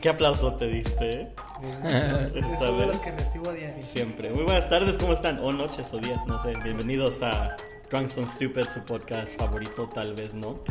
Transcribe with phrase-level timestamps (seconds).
[0.00, 1.10] ¿Qué aplauso te diste?
[1.10, 1.34] eh?
[2.34, 3.82] Esta los que recibo a diario.
[3.82, 4.30] Siempre.
[4.30, 5.38] Muy buenas tardes, ¿cómo están?
[5.38, 6.54] O noches o días, no sé.
[6.62, 7.56] Bienvenidos a
[7.90, 10.62] Drunks on Stupid, su podcast favorito, tal vez no.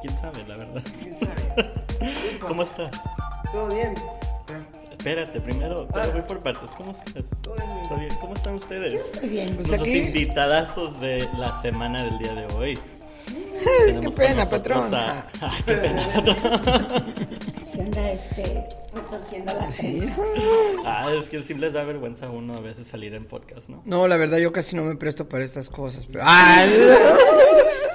[0.00, 0.82] ¿Quién sabe, la verdad?
[1.00, 2.38] ¿Quién sabe?
[2.40, 3.00] ¿Cómo estás?
[3.52, 3.94] Todo bien.
[5.06, 6.00] Espérate, primero, Ah.
[6.00, 6.72] pero voy por partes.
[6.72, 7.24] ¿Cómo estás?
[8.22, 8.94] ¿Cómo están ustedes?
[9.12, 9.48] Estoy bien.
[9.54, 12.78] Pues Nuestros aquí- invitadazos de la semana del día de hoy.
[14.02, 14.94] Qué pena, patrón.
[14.94, 16.02] a- Ah, qué pena.
[17.64, 20.08] Se anda este, retorciendo la Sí.
[20.84, 23.82] Ah, es que sí les da vergüenza a uno a veces salir en podcast, ¿no?
[23.84, 26.06] No, la verdad yo casi no me presto para estas cosas.
[26.06, 26.22] Pero...
[26.26, 26.70] ¡Ay!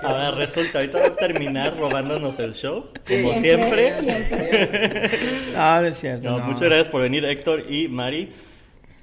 [0.03, 3.95] Ahora resulta, ahorita va a terminar robándonos el show, como Siempre, siempre.
[4.01, 5.09] siempre.
[5.53, 6.29] No, no es cierto.
[6.29, 6.45] No, no.
[6.45, 8.31] muchas gracias por venir, Héctor y Mari.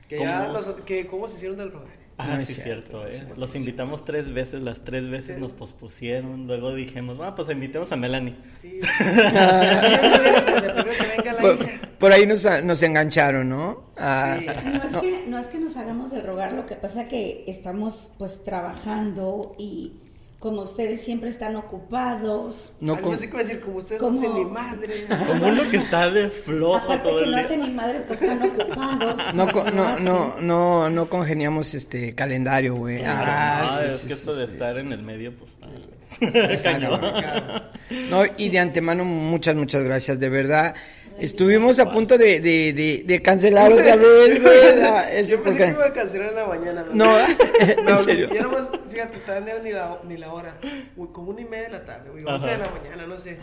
[0.08, 0.28] Que ¿Cómo?
[0.30, 1.95] ya los, que cómo se hicieron del rogar.
[2.18, 3.32] Ah, No es sí, cierto, cierto.
[3.32, 3.34] eh.
[3.36, 6.46] Los invitamos tres veces, las tres veces nos pospusieron.
[6.46, 8.36] Luego dijimos, bueno, pues invitemos a Melanie.
[8.60, 8.78] Sí.
[11.24, 11.56] La
[11.98, 13.90] Por, ahí nos, nos engancharon, ¿no?
[13.96, 14.46] Ah, Sí.
[14.46, 18.10] No es, que, no es que nos hagamos el rogar, lo que pasa que estamos
[18.18, 19.92] pues trabajando y
[20.38, 22.72] como ustedes siempre están ocupados.
[22.80, 25.06] no Algo con- así como decir, como ustedes no hacen ni madre.
[25.26, 27.46] Como uno que está de flojo Aparte todo que el no día.
[27.46, 29.34] hace ni madre, pues están ocupados.
[29.34, 30.04] no, no, hacen.
[30.04, 32.98] no, no, no congeniamos este calendario, güey.
[32.98, 34.52] Claro, Ah, no, sí, es sí, que sí, esto de sí.
[34.52, 35.66] estar en el medio, pues está.
[38.10, 40.74] No, y de antemano, muchas, muchas gracias, de verdad.
[41.18, 45.26] Estuvimos a punto de, de, de, de cancelar otra vez, güey.
[45.26, 46.82] Yo pensé que porque- iba a cancelar en la mañana.
[46.82, 46.94] ¿verdad?
[46.94, 47.04] No,
[47.84, 48.28] No, en serio.
[48.32, 50.58] Ya nomás, fíjate, todavía no era ni la, ni la hora.
[50.96, 52.24] Uy, como una y media de la tarde, güey.
[52.24, 53.38] Once de la mañana, no sé.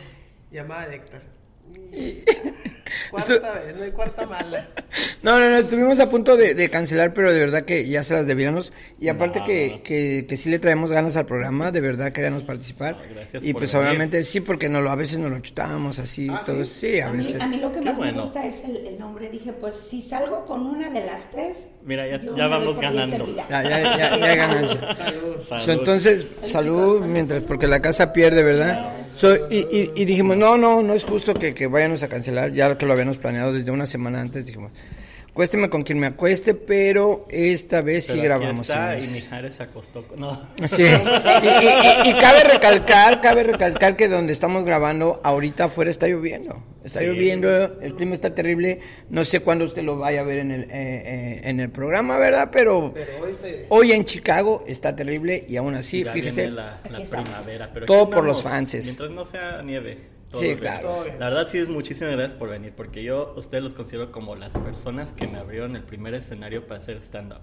[0.51, 1.21] Llamada de Héctor.
[3.09, 4.67] Cuarta vez, no hay cuarta mala.
[5.23, 8.13] No, no, no, estuvimos a punto de, de cancelar, pero de verdad que ya se
[8.13, 8.73] las debíamos.
[8.99, 9.83] Y aparte No, que, no.
[9.83, 12.97] que, que sí le traemos ganas al programa, de verdad queríamos participar.
[12.97, 13.87] No, gracias y por pues venir.
[13.87, 16.65] obviamente sí, porque no lo, a veces nos lo chutábamos así, Ah, todo.
[16.65, 16.91] ¿sí?
[16.91, 17.41] Sí, a A mí, veces.
[17.41, 18.13] a mí lo que Qué más bueno.
[18.15, 19.29] me gusta es el, el nombre.
[19.29, 21.69] Dije, pues si salgo con una de las tres.
[21.83, 23.25] Mira, ya- ya vamos ganando.
[23.49, 24.95] Ya, ya, ya, ganancia.
[24.97, 25.61] Salud.
[25.61, 29.02] So, entonces, salud, mientras, porque la casa pierde, ¿verdad?
[29.15, 32.51] So, y, y, y dijimos, no, no, no es justo que, que vayamos a cancelar,
[32.51, 34.71] ya que lo habíamos planeado desde una semana antes, dijimos,
[35.33, 38.61] cuésteme con quien me acueste, pero esta vez Pero sí aquí grabamos.
[38.69, 39.07] está, y.
[39.07, 40.05] Mijares se acostó.
[40.17, 40.39] No.
[40.67, 40.83] Sí.
[40.83, 46.07] Y, y- y- y cabe recalcar, cabe recalcar que donde estamos grabando, ahorita afuera está
[46.07, 46.63] lloviendo.
[46.83, 47.05] Está Sí.
[47.05, 48.79] lloviendo, el clima está terrible.
[49.09, 52.17] No sé cuándo usted lo vaya a ver en el, eh, eh, en el programa,
[52.17, 52.49] ¿verdad?
[52.51, 53.65] Pero Pero hoy este.
[53.69, 56.41] hoy en Chicago está terrible y aún así, ya fíjese.
[56.41, 57.69] viene la, Aquí primavera.
[57.73, 58.83] Pero Todo aquí por los fanses.
[58.85, 60.12] Mientras no sea nieve.
[60.33, 61.05] Todo Sí, claro.
[61.19, 64.57] La verdad sí es muchísimas gracias por venir, porque yo, ustedes los considero como las
[64.57, 67.41] personas que me abrieron el primer escenario para hacer stand-up.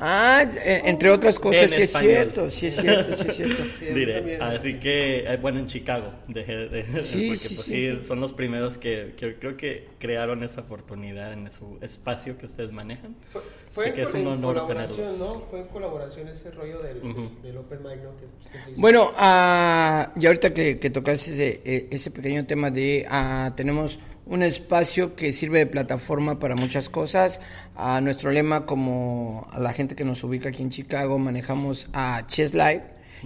[0.00, 3.62] Ah, eh, entre otras cosas, En sí es cierto, sí es cierto, sí es cierto.
[3.94, 4.38] Diré.
[4.40, 8.32] Así que, eh, bueno, en Chicago, dejé de, Sí, porque sí, pues sí, son los
[8.32, 13.16] primeros que, que creo que crearon esa oportunidad en su espacio que ustedes manejan.
[13.32, 13.42] Fue,
[13.72, 15.18] fue Así que es un en honor colaboración, tenerlos.
[15.18, 15.40] ¿no?
[15.50, 17.30] Fue en colaboración ese rollo del, Ujú.
[17.42, 18.16] del Open Mic, ¿no?
[18.16, 18.80] Que, que se hizo.
[18.80, 23.98] Bueno, ah, y ahorita que, que tocaste ese, eh, ese pequeño tema de ah, tenemos
[24.28, 27.40] un espacio que sirve de plataforma para muchas cosas.
[27.74, 32.22] A nuestro lema, como a la gente que nos ubica aquí en Chicago, manejamos a
[32.26, 32.84] Chess Live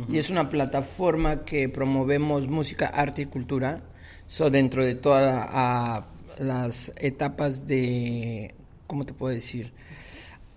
[0.09, 3.83] y es una plataforma que promovemos música, arte y cultura.
[4.29, 6.07] So, dentro de todas ah,
[6.39, 8.55] las etapas de,
[8.87, 9.73] ¿cómo te puedo decir?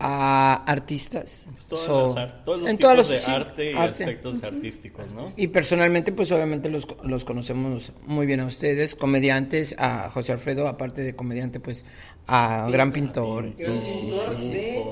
[0.08, 1.48] A artistas.
[1.52, 3.74] Pues todas So, las ar- todos los en tipos todas las- de sí, arte y
[3.74, 4.04] arte.
[4.04, 5.32] aspectos artísticos, ¿no?
[5.36, 10.68] Y personalmente, pues obviamente los, los conocemos muy bien a ustedes, comediantes, a José Alfredo,
[10.68, 11.86] aparte de comediante, pues
[12.28, 13.48] a gran pintor.
[13.58, 14.52] Y Gran sí, pintor sí, sí.
[14.54, 14.84] de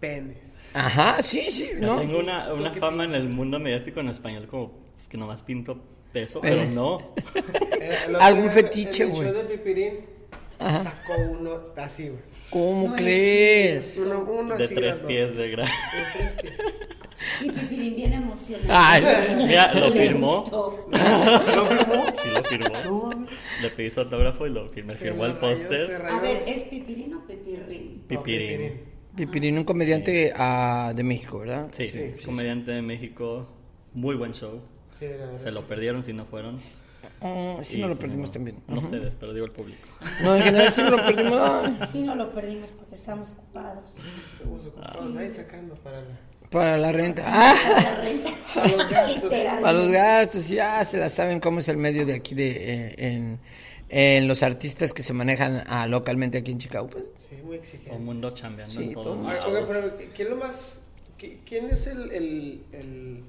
[0.00, 0.38] penes.
[0.72, 1.68] Ajá, sí, sí.
[1.78, 4.72] Tengo una, una fama en el mundo mediático en español como
[5.10, 5.78] que nomás pinto
[6.14, 7.12] peso, Pero- pero no.
[7.82, 9.28] Eh, Algún fetiche, güey.
[10.60, 10.82] De Pipirín Ajá.
[10.84, 12.20] sacó uno así, güey.
[12.50, 13.98] ¿Cómo No es crees?
[13.98, 14.74] Uno, uno De así.
[14.74, 15.66] tres pies de gran.
[15.66, 15.72] De
[16.12, 16.54] tres pies.
[17.42, 18.68] Y Pipirín bien emocionado.
[18.70, 19.02] Ay,
[19.46, 20.44] Mira, lo firmó.
[20.50, 22.04] ¿Lo firmó?
[22.22, 22.82] Sí, lo firmó.
[22.84, 23.26] No.
[23.62, 24.96] Le pedí su autógrafo y lo firmé.
[24.96, 26.02] Firmó el póster.
[26.06, 28.02] A ver, ¿es Pipirín o Pipirrín?
[28.02, 28.80] No, Pipirín.
[29.16, 31.68] Pipirín, un comediante ah, de México, ¿verdad?
[31.72, 33.46] Sí, Sí, es sí, comediante de México.
[33.92, 34.60] Muy buen show.
[34.92, 35.36] Sí, la verdad.
[35.36, 36.58] Se lo perdieron si no fueron.
[37.22, 38.56] Ah, sí, no lo pues, perdimos no, también.
[38.66, 39.80] No ustedes, pero digo el público.
[40.22, 41.38] No, en general sí no lo perdimos.
[41.40, 43.94] ah, Sí, no lo perdimos porque estábamos ocupados.
[44.32, 46.18] Estamos ocupados ahí sacando para la.
[46.50, 47.22] Para la renta.
[47.26, 48.30] Ah, La renta.
[48.54, 49.30] Para los gastos.
[49.60, 52.50] Para los gastos, ya se la saben cómo es el medio de aquí de
[52.88, 53.38] eh, en,
[53.88, 56.88] en los artistas que se manejan ah, localmente aquí en Chicago.
[56.88, 57.98] Pues, Sí, muy Todo el exigente.
[57.98, 59.44] mundo chambeando Sí, en todo lados.
[59.44, 60.82] oye, pero ¿qué es lo más
[61.20, 63.22] ¿qui- ¿quién es el, el, el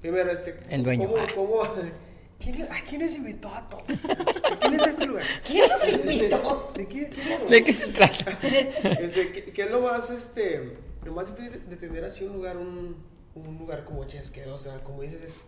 [0.00, 0.58] primero este?
[0.70, 1.08] El dueño.
[1.08, 1.26] ¿Cómo, Ah.
[1.34, 1.62] cómo-
[2.40, 3.86] quién, ¿A quién les invitó a todos?
[3.86, 5.24] ¿De quién es este lugar?
[5.44, 6.72] ¿Quién los invitó?
[6.74, 7.50] ¿De qué, quién es?
[7.50, 8.38] ¿De qué se trata?
[8.42, 12.56] Este, ¿qué, qué es lo más, este, lo más difícil de tener así un lugar,
[12.56, 12.96] un,
[13.34, 14.54] un lugar como Chesquero?
[14.54, 15.40] O sea, como dices, es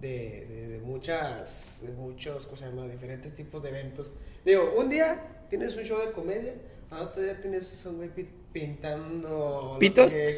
[0.00, 2.88] de, de, de muchas, de muchos, ¿cómo se llama?
[2.88, 4.12] Diferentes tipos de eventos.
[4.44, 6.54] Digo, un día tienes un show de comedia,
[6.90, 9.72] al otro día tienes un güey pi- pintando...
[9.74, 10.12] lo ¿Pitos?
[10.12, 10.36] que-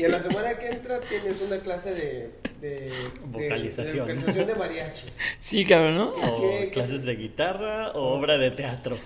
[0.00, 2.30] y en la semana que entra tienes una clase de...
[2.60, 2.92] de de-
[3.26, 4.06] Vocalización.
[4.06, 5.06] De, vocalización de mariachi.
[5.38, 6.08] Sí, cabrón, ¿no?
[6.14, 8.96] O ¿Qué- qué- clases de guitarra o obra de teatro.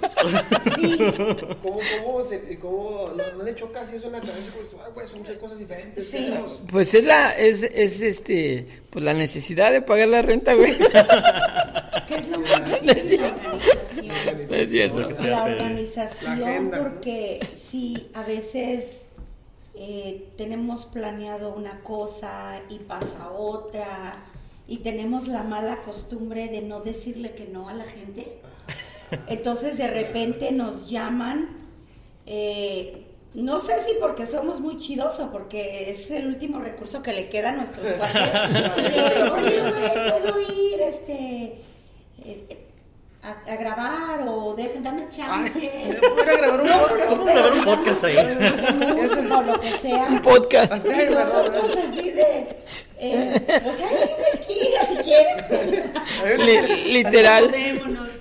[0.76, 0.96] Sí,
[1.62, 4.52] ¿Cómo, cómo, se, cómo no, no le chocas si eso en la cabeza?
[4.55, 6.08] Pues, ah, güey, son muchas cosas diferentes.
[6.08, 6.32] Sí.
[6.70, 10.75] Pues es la, es, es este, pues la necesidad de pagar la renta, güey.
[12.08, 13.20] ¿qué es lo más difícil?
[13.20, 14.14] La organización.
[14.50, 15.11] No es cierto.
[15.20, 19.04] La a organización, porque sí, a veces
[19.76, 24.25] eh, tenemos planeado una cosa y pasa otra,
[24.69, 28.38] y tenemos la mala costumbre de no decirle que no a la gente.
[29.29, 31.49] Entonces de repente nos llaman,
[32.26, 37.12] eh, no sé si porque somos muy chidos o porque es el último recurso que
[37.12, 37.94] le queda a nuestros de,
[39.32, 41.59] Oye, güey, puedo ir, este...
[42.25, 42.63] eh,
[43.25, 45.53] a, a grabar o de- dame chance.
[45.75, 47.29] Ay, ¿pudiera grabar un podcast?
[47.29, 48.17] A grabar un podcast ahí.
[48.94, 50.06] música o lo que sea.
[50.11, 50.73] Un podcast.
[50.73, 52.56] Así, Y nosotros así de,
[52.99, 56.38] eh, pues hay una esquina si quieres.
[56.87, 57.55] Li- literal.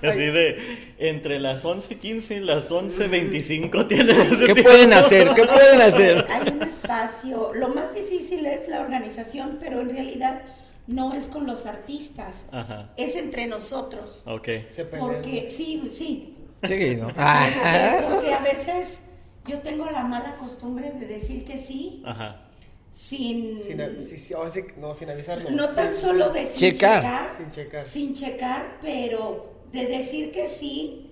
[0.02, 0.58] Así de
[0.98, 4.62] entre las 11.15 y las 11.25 tienes ese ¿Qué tiempo.
[4.70, 5.28] pueden hacer?
[5.34, 6.26] ¿Qué pueden hacer?
[6.30, 7.52] Hay un espacio.
[7.54, 10.40] Lo más difícil es la organización, pero en realidad
[10.86, 12.92] no es con los artistas, Ajá.
[12.96, 14.22] es entre nosotros.
[14.26, 14.48] Ok.
[14.70, 14.84] Se.
[14.84, 16.30] Porque sí, sí,
[16.62, 17.08] Seguido.
[17.08, 18.98] Sí, Ah, porque a veces
[19.46, 22.40] yo tengo la mala costumbre de decir que sí Ajá.
[22.92, 23.80] sin, Sin,
[24.34, 25.50] ahora sí, no, sin avisarlo.
[25.50, 27.02] no tan Sin- solo de sin Checar.
[27.02, 27.84] checar, Sin checar.
[27.84, 31.10] sin checar, pero de decir que sí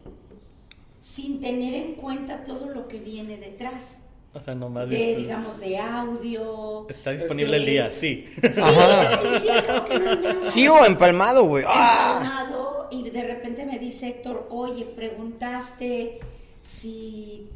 [1.00, 3.98] sin tener en cuenta todo lo que viene detrás.
[4.34, 6.86] O sea, nomás De, dices, digamos, de audio.
[6.88, 8.24] Está disponible el día, sí.
[8.42, 9.20] Ajá.
[9.36, 10.42] Y sí, creo que no hay nada.
[10.42, 11.64] Sí o empalmado, güey.
[11.66, 12.48] Ah.
[12.90, 16.20] y de repente me dice Héctor, oye, preguntaste
[16.64, 17.48] si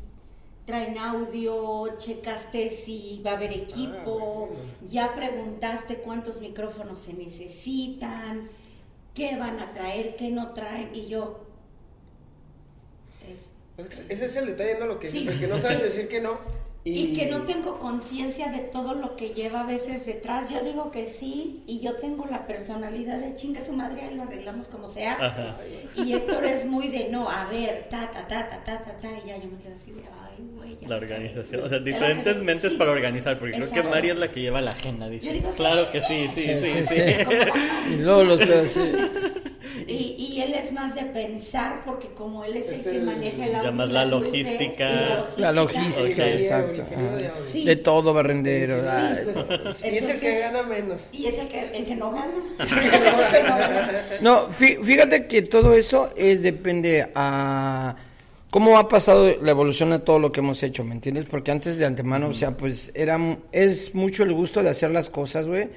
[0.67, 4.49] traen audio, checaste si va a haber equipo,
[4.91, 8.49] ya preguntaste cuántos micrófonos se necesitan,
[9.15, 11.41] qué van a traer, qué no traen, y yo...
[13.31, 13.47] es-
[13.77, 14.87] Pues ese es el detalle, ¿no?
[14.87, 15.29] Lo que, Sí.
[15.29, 16.39] el que no sabes decir que no.
[16.89, 20.49] Y, que no tengo conciencia de todo lo que lleva a veces detrás.
[20.51, 24.23] Yo digo que sí, y yo tengo la personalidad de chinga su madre, ahí lo
[24.23, 25.15] arreglamos como sea.
[25.21, 25.57] Ajá.
[25.97, 29.09] Y Héctor es muy de no, a ver, ta, ta, ta, ta, ta, ta, ta,
[29.25, 30.79] y ya yo me quedo así de, ay, güey.
[30.81, 31.63] ya La organización.
[31.63, 31.67] cagué".
[31.67, 32.79] O sea, diferentes mentes Sí.
[32.79, 33.39] para organizar.
[33.39, 33.83] Porque creo que.
[33.83, 35.09] Mari es la que lleva la agenda.
[35.09, 35.27] Dice.
[35.27, 36.85] Yo digo, sí, claro que sí, sí, sí, sí, sí.
[36.85, 37.25] sí, sí.
[37.25, 37.37] Como.
[37.93, 38.81] Y luego los pedos, sí.
[39.89, 43.47] Y, y él es más de pensar, porque como él es, Es el que maneja
[43.47, 45.29] el audio la luces, logística.
[45.37, 46.09] La logística, Ok.
[46.11, 46.83] Ingeniero, exacto.
[47.17, 47.31] de.
[47.53, 47.65] Sí.
[47.65, 48.83] De todo, barrendero.
[48.89, 49.47] ay, todo.
[49.85, 51.09] Y es el que gana menos.
[51.13, 52.35] Y es el que, el que no gana.
[54.21, 57.97] No fíjate que todo eso es depende a
[58.51, 61.27] cómo ha pasado la evolución a todo lo que hemos hecho, ¿me entiendes?
[61.27, 63.19] Porque antes de antemano, o sea, pues era
[63.53, 65.69] es mucho el gusto de hacer las cosas, güey,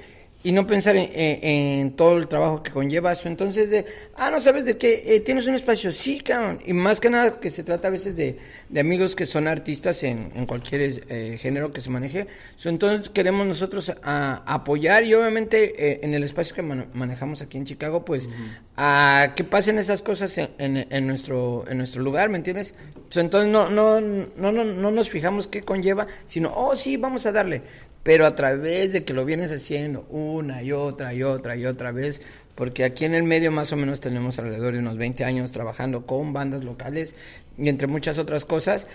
[0.42, 1.44] y no pensar en, en-
[1.80, 3.28] en todo el trabajo que conlleva eso.
[3.28, 3.84] Entonces, de,
[4.16, 6.58] ah, no sabes de qué, Eh, tienes un espacio, sí, cabrón.
[6.64, 10.02] Y más que nada que se trata a veces de, de amigos que son artistas
[10.02, 12.26] en, en cualquier eh, género que se maneje.
[12.56, 17.42] So, entonces queremos nosotros a- apoyar y obviamente eh, en el espacio que man- manejamos
[17.42, 18.28] aquí en Chicago, pues
[18.76, 22.74] a que pasen esas cosas en, en- en nuestro en nuestro lugar, ¿me entiendes?
[23.10, 27.26] So, entonces no, no, no, no, no nos fijamos qué conlleva, sino, oh, sí, vamos
[27.26, 27.62] a darle.
[28.02, 31.92] Pero a través de que lo vienes haciendo una y otra y otra y otra
[31.92, 32.22] vez,
[32.54, 36.06] porque aquí en el medio más o menos tenemos alrededor de unos 20 años trabajando
[36.06, 37.14] con bandas locales
[37.58, 38.86] y entre muchas otras cosas,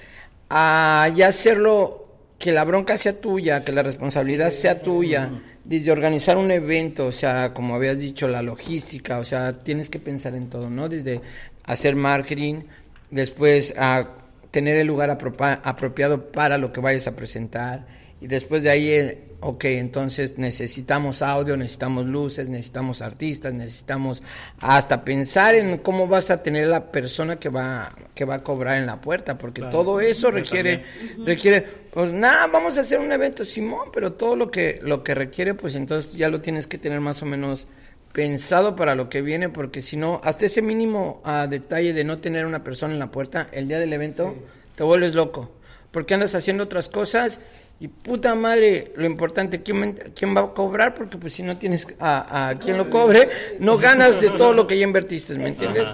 [0.50, 2.06] a ya hacerlo
[2.38, 5.30] que la bronca sea tuya, que la responsabilidad sea tuya,
[5.64, 10.00] desde organizar un evento, o sea, como habías dicho, la logística, o sea, tienes que
[10.00, 10.90] pensar en todo, ¿no?
[10.90, 11.22] Desde
[11.64, 12.64] hacer marketing,
[13.10, 14.10] después a
[14.52, 17.88] tener el lugar apropiado para lo que vayas a presentar,
[18.22, 24.24] y después de ahí, eh, ok, entonces necesitamos audio, necesitamos luces, necesitamos artistas, necesitamos
[24.60, 28.78] hasta pensar en cómo vas a tener la persona que va, que va a cobrar
[28.78, 29.78] en la puerta, porque Claro.
[29.78, 30.84] todo eso requiere,
[31.26, 31.62] requiere,
[31.94, 35.54] pues nada, vamos a hacer un evento, Simón, pero todo lo que, lo que requiere,
[35.54, 37.68] pues entonces ya lo tienes que tener más o menos
[38.14, 42.18] pensado para lo que viene, porque si no, hasta ese mínimo ah, detalle de no
[42.20, 44.34] tener una persona en la puerta el día del evento,
[44.76, 45.52] te vuelves loco,
[45.92, 47.40] porque andas haciendo otras cosas
[47.80, 50.96] Y puta madre, lo importante, ¿quién, quién va a cobrar?
[50.96, 53.30] Porque pues si no tienes a, a quien lo cobre,
[53.60, 55.86] no ganas de todo lo que ya invertiste, ¿me entiendes?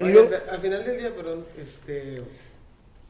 [0.00, 2.22] Oye, al final del día, perdón, este,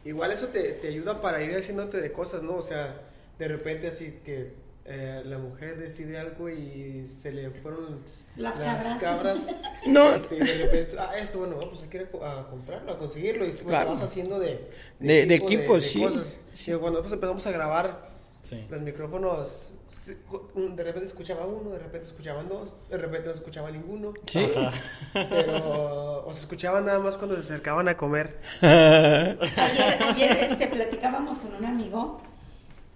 [0.04, 2.54] igual eso te, te ayuda para ir haciéndote de cosas, ¿no?
[2.56, 3.00] O sea,
[3.38, 4.52] de repente así que
[4.86, 7.98] eh, la mujer decide algo y se le fueron
[8.36, 8.98] Las cabras.
[9.02, 9.38] cabras.
[9.86, 10.14] No.
[10.14, 12.98] Este, y de repente, ah, esto, bueno, pues hay que ir a, a comprarlo, a
[12.98, 13.44] conseguirlo.
[13.44, 13.90] Y bueno, Claro.
[13.90, 16.00] vas haciendo de, De- de equipo, sí.
[16.02, 16.38] cosas.
[16.66, 18.13] Y cuando nosotros empezamos a grabar,
[18.44, 18.62] Sí.
[18.68, 19.72] los micrófonos,
[20.06, 24.12] de repente escuchaba uno, de repente escuchaban dos, de repente no escuchaba ninguno.
[24.26, 24.46] Sí.
[25.12, 28.38] Pero, o se escuchaban nada más cuando se acercaban a comer.
[28.60, 32.20] Ayer, ayer este, platicábamos con un amigo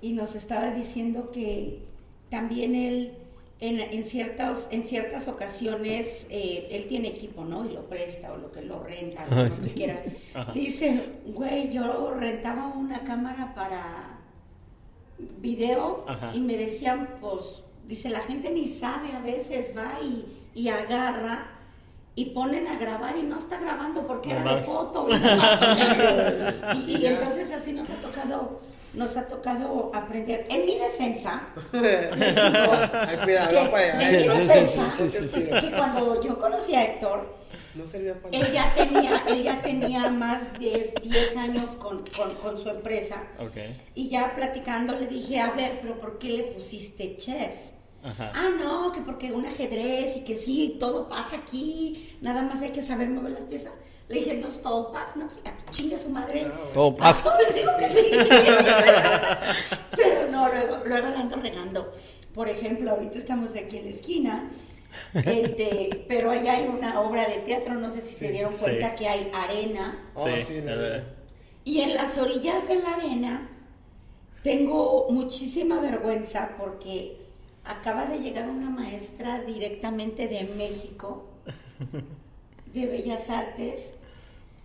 [0.02, 1.82] y nos estaba diciendo que
[2.30, 3.14] también él,
[3.60, 7.64] en, en, ciertas, en ciertas ocasiones, eh, él tiene equipo, ¿no?
[7.64, 9.74] Y lo presta o lo que lo renta, lo que sí.
[9.74, 10.02] quieras.
[10.34, 10.52] Ajá.
[10.52, 14.07] Dice, güey, yo rentaba una cámara para
[15.40, 16.30] video Ajá.
[16.34, 21.52] y me decían, pues, dice, la gente ni sabe, a veces va y, y agarra.
[22.14, 24.66] Y ponen a grabar y no está grabando porque era de Nomás.
[24.66, 25.06] foto.
[26.74, 28.60] Y, y- y entonces así nos ha tocado,
[28.92, 30.44] nos ha tocado aprender.
[30.50, 35.10] En mi defensa, les digo Ay, cuidado, que, en mi Sí, sí, sí, defensa, sí,
[35.10, 35.42] sí, sí.
[35.44, 37.36] que cuando yo conocí a Héctor,
[37.78, 42.34] No servía para él ya tenía, él ya tenía más de 10 años con, con,
[42.34, 43.22] con su empresa.
[43.38, 43.56] Ok.
[43.94, 47.74] Y ya platicando le dije, a ver, pero ¿por qué le pusiste chess?
[48.02, 48.32] Ajá.
[48.34, 52.70] Ah, no, que porque un ajedrez y que sí, todo pasa aquí, nada más hay
[52.70, 53.72] que saber mover las piezas.
[54.08, 56.50] Le dije, entonces todo pasa, no, pues, ah, chingue su madre.
[56.74, 57.20] Todo pasa.
[57.20, 58.10] A todos les digo que sí.
[59.96, 61.92] Pero no, luego, luego la ando regando.
[62.34, 64.50] Por ejemplo, ahorita estamos aquí en la esquina,
[65.14, 68.60] este, pero allá hay una obra de teatro, no sé si se dieron Sí.
[68.62, 69.98] cuenta que hay arena.
[70.14, 70.60] Oh, sí.
[71.64, 73.48] Y en las orillas de la arena
[74.42, 77.16] tengo muchísima vergüenza porque
[77.64, 81.28] acaba de llegar una maestra directamente de México,
[82.72, 83.92] de Bellas Artes,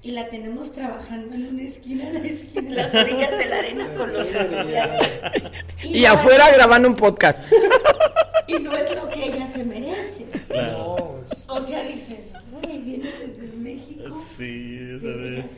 [0.02, 3.58] y la tenemos trabajando en una esquina, en la esquina, en las orillas de la
[3.60, 5.10] arena con los estudiantes.
[5.84, 7.42] Y afuera grabando un podcast.
[8.58, 10.26] Y no es lo que ella se merece.
[10.50, 10.78] claro.
[10.78, 15.52] No, pues, O sea, dices, güey, viene desde México, Sí, de Artes.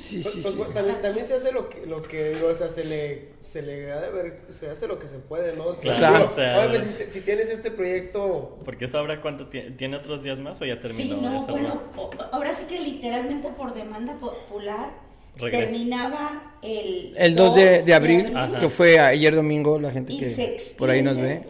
[0.00, 0.56] Sí, pues, sí, pues, sí.
[0.56, 3.62] bueno, también, también se hace lo que, lo que digo, o sea, se le, se
[3.62, 5.64] le ha de ver, se hace lo que se puede, ¿no?
[5.64, 9.20] O sea, Claro, digo, o sea- obviamente, si, si tienes este proyecto, Porque esa obra,
[9.20, 9.70] ¿cuánto tiene?
[9.72, 12.28] ¿Tiene otros días más o ya terminó Sí, no, esa bueno, obra?
[12.32, 14.90] ahora sí que literalmente por demanda popular
[15.38, 15.68] Regresa.
[15.70, 18.58] terminaba el, El 2 de, de abril, Ajá.
[18.58, 21.42] que fue ayer domingo, la gente y que por ahí nos ve.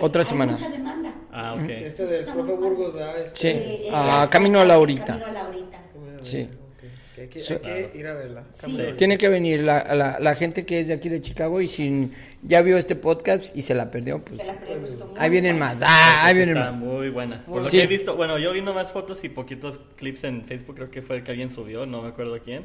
[0.00, 0.52] Otra hay semana.
[0.52, 1.14] mucha demanda.
[1.32, 1.68] Ah, ok.
[1.70, 2.52] este del profe.
[2.52, 3.20] Burgos, ¿verdad?
[3.22, 3.48] Este, Sí.
[3.48, 5.18] Eh, Ah, eh, Camino a Laurita.
[5.18, 6.22] Camino a.
[6.22, 6.42] Sí.
[6.42, 7.54] ok, que hay que, Sí.
[7.54, 8.44] hay que ir a verla.
[8.64, 8.76] Sí.
[8.96, 12.12] Tiene que venir la, la, la gente que es de aquí de Chicago y sin
[12.46, 15.58] ya vio este podcast y se la perdió, pues Se la perdió, pues, ahí vienen
[15.58, 15.76] más.
[15.80, 16.80] Ah, ahí vienen está más.
[16.80, 17.44] muy buena.
[17.44, 17.78] Por lo Sí.
[17.78, 21.02] que he visto, bueno, yo vi nomás fotos y poquitos clips en Facebook, creo que
[21.02, 22.64] fue el que alguien subió, no me acuerdo quién.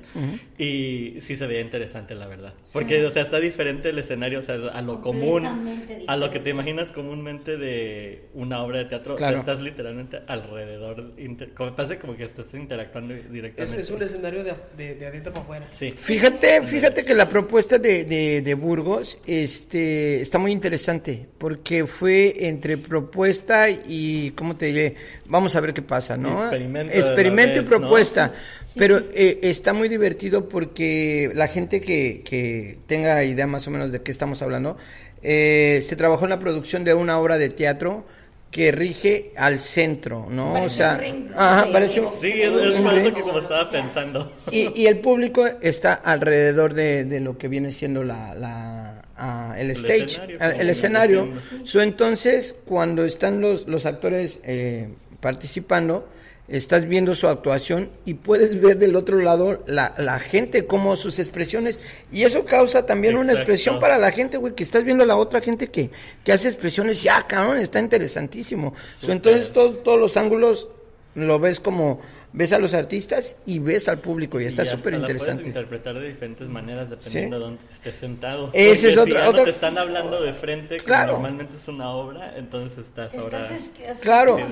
[0.58, 2.54] Y sí se veía interesante, la verdad.
[2.74, 6.30] Porque, o sea, está diferente el escenario, o sea, a lo común, Completamente a lo
[6.30, 6.40] que diferente.
[6.44, 9.16] te imaginas comúnmente de una obra de teatro.
[9.16, 9.40] Claro.
[9.40, 13.82] O sea, estás literalmente alrededor, inter- como, parece como que estás interactuando Es, directamente.
[13.82, 15.68] es un escenario de, de, de adentro para afuera.
[15.72, 15.92] Sí.
[15.92, 22.48] Fíjate, fíjate que la propuesta de, de, de Burgos este, está muy interesante porque fue
[22.48, 24.96] entre propuesta y, ¿cómo te diré?
[25.30, 26.42] Vamos a ver qué pasa, ¿no?
[26.42, 28.34] Experimento Experimento y propuesta.
[28.66, 29.06] Sí, Pero sí.
[29.14, 34.02] eh, está muy divertido porque la gente que, que tenga idea más o menos de
[34.02, 34.78] qué estamos hablando,
[35.22, 38.06] eh, se trabajó en la producción de una obra de teatro
[38.52, 40.54] que rige al centro, ¿no?
[40.54, 43.14] Parece o sea, un ring ajá, parece un- Sí, es, ring.
[43.14, 44.34] que como estaba pensando.
[44.52, 49.56] y, y el público está alrededor de, de lo que viene siendo la, la, ah,
[49.58, 51.30] el, El stage, escenario, ah, el escenario.
[51.64, 56.08] So, entonces, cuando están los, los actores eh, participando,
[56.48, 61.20] estás viendo su actuación y puedes ver del otro lado la, la gente, como sus
[61.20, 61.80] expresiones.
[62.12, 65.16] Y eso causa también una expresión para la gente, güey, que estás viendo a la
[65.16, 65.92] otra gente que,
[66.24, 67.04] que hace expresiones.
[67.04, 68.74] Ya, cabrón, está interesantísimo.
[69.00, 70.70] So, entonces, todos todos los ángulos
[71.16, 75.44] lo ves como ves a los artistas y ves al público y está súper interesante.
[75.44, 77.40] puedes interpretar de diferentes maneras dependiendo Sí.
[77.42, 78.50] de dónde estés sentado.
[78.54, 81.14] Ese es si otra- no te están hablando de frente, como Claro.
[81.14, 83.50] normalmente es una obra, entonces estás ahora...
[83.54, 83.72] Es-
[84.02, 84.34] Claro.
[84.34, 84.48] como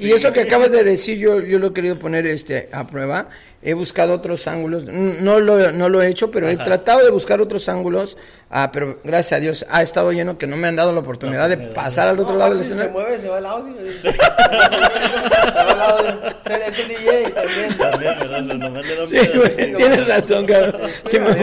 [0.00, 3.28] Y eso que acabas de decir, yo, yo lo he querido poner este a prueba.
[3.64, 4.84] He buscado otros ángulos.
[4.84, 8.16] No lo, no lo he hecho, pero he tratado de buscar otros ángulos.
[8.50, 11.48] Ah, pero gracias a Dios ha estado lleno que no me han dado la oportunidad
[11.48, 12.92] de pasar al otro lado del escenario.
[12.92, 13.74] Se mueve, se va el audio.
[14.02, 16.36] se va el audio.
[16.44, 17.78] Se le hace DJ también.
[17.78, 20.90] También, sí, güey, tienes razón, cabrón.
[21.06, 21.34] Sí, me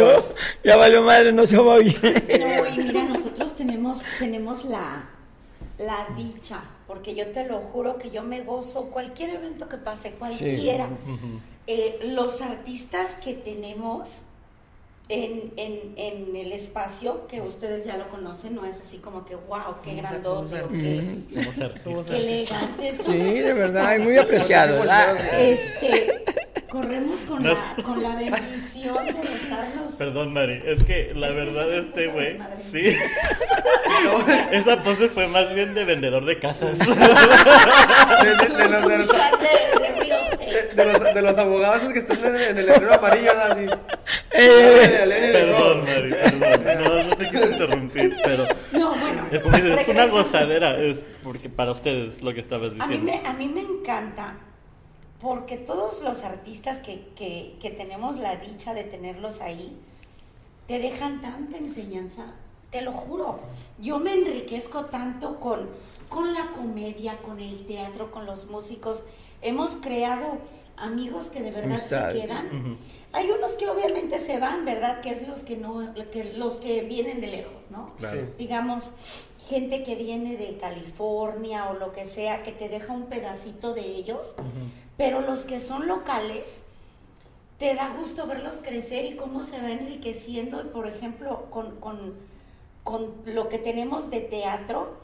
[0.64, 1.96] ya valió madre, no se va bien.
[2.02, 5.06] No, y mira, nosotros tenemos, tenemos la,
[5.80, 10.12] la dicha, porque yo te lo juro que yo me gozo cualquier evento que pase,
[10.12, 10.88] cualquiera.
[11.68, 14.24] Eh, los artistas que tenemos
[15.10, 19.36] en, en, en, el espacio, que ustedes ya lo conocen, no es así como que,
[19.36, 21.00] wow, qué grandote, qué
[22.16, 22.96] elegante.
[22.98, 24.82] Sí, de verdad, muy apreciado.
[25.38, 26.24] Este,
[26.70, 29.96] corremos con, la, con la bendición de besarnos.
[29.98, 32.96] Perdón, Mari, es que la verdad, este güey, sí.
[34.52, 36.80] Esa pose fue más bien de vendedor de casas.
[36.88, 36.88] de,
[38.98, 39.10] los,
[40.76, 43.66] de los abogados que están en, el letrero amarillo, así.
[44.32, 46.84] Eh, perdón, Mari, perdón.
[46.84, 48.46] No, no te quise interrumpir, pero.
[48.72, 49.28] No, bueno.
[49.32, 53.12] Es, una gozadera, es porque para ustedes lo que estabas diciendo.
[53.12, 54.38] A mí me, a mí me encanta
[55.22, 59.78] porque todos los artistas que, que, que tenemos la dicha de tenerlos ahí,
[60.68, 62.34] te dejan tanta enseñanza,
[62.72, 63.40] te lo juro.
[63.80, 65.70] Yo me enriquezco tanto con,
[66.10, 69.06] con la comedia, con el teatro, con los músicos.
[69.44, 70.40] Hemos creado
[70.82, 72.78] amigos que de verdad se quedan.
[73.14, 75.02] Hay unos que obviamente se van, ¿verdad?
[75.02, 77.94] Que es los que no, que los que vienen de lejos, ¿no?
[78.38, 78.94] Digamos,
[79.50, 83.82] gente que viene de California o lo que sea, que te deja un pedacito de
[83.82, 84.36] ellos,
[84.98, 86.64] pero los que son locales,
[87.58, 90.62] te da gusto verlos crecer y cómo se va enriqueciendo.
[90.62, 92.16] Y por ejemplo, con, con,
[92.84, 94.98] con lo que tenemos de teatro,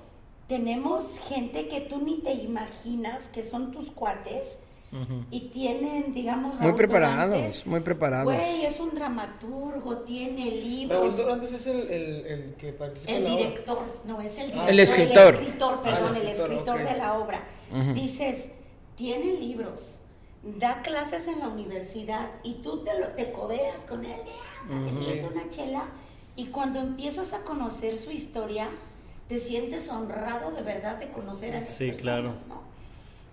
[0.48, 4.58] tenemos gente que tú ni te imaginas que son tus cuates
[5.32, 8.34] y tienen, digamos, muy preparados, muy preparados.
[8.34, 11.16] Güey, es un dramaturgo, tiene libros.
[11.18, 14.70] Pero antes es el, el, el que participa El director, no, es el director.
[14.70, 15.36] el escritor.
[15.36, 17.44] El escritor, perdón, el escritor, de la obra.
[17.94, 18.50] Dices,
[18.96, 20.00] tiene libros,
[20.42, 24.22] da clases en la universidad y tú te, lo, te codeas con él,
[24.70, 25.84] te una chela
[26.38, 28.70] y cuando empiezas a conocer su historia,
[29.28, 32.34] te sientes honrado de verdad de conocer a esas sí, claro.
[32.48, 32.62] ¿no?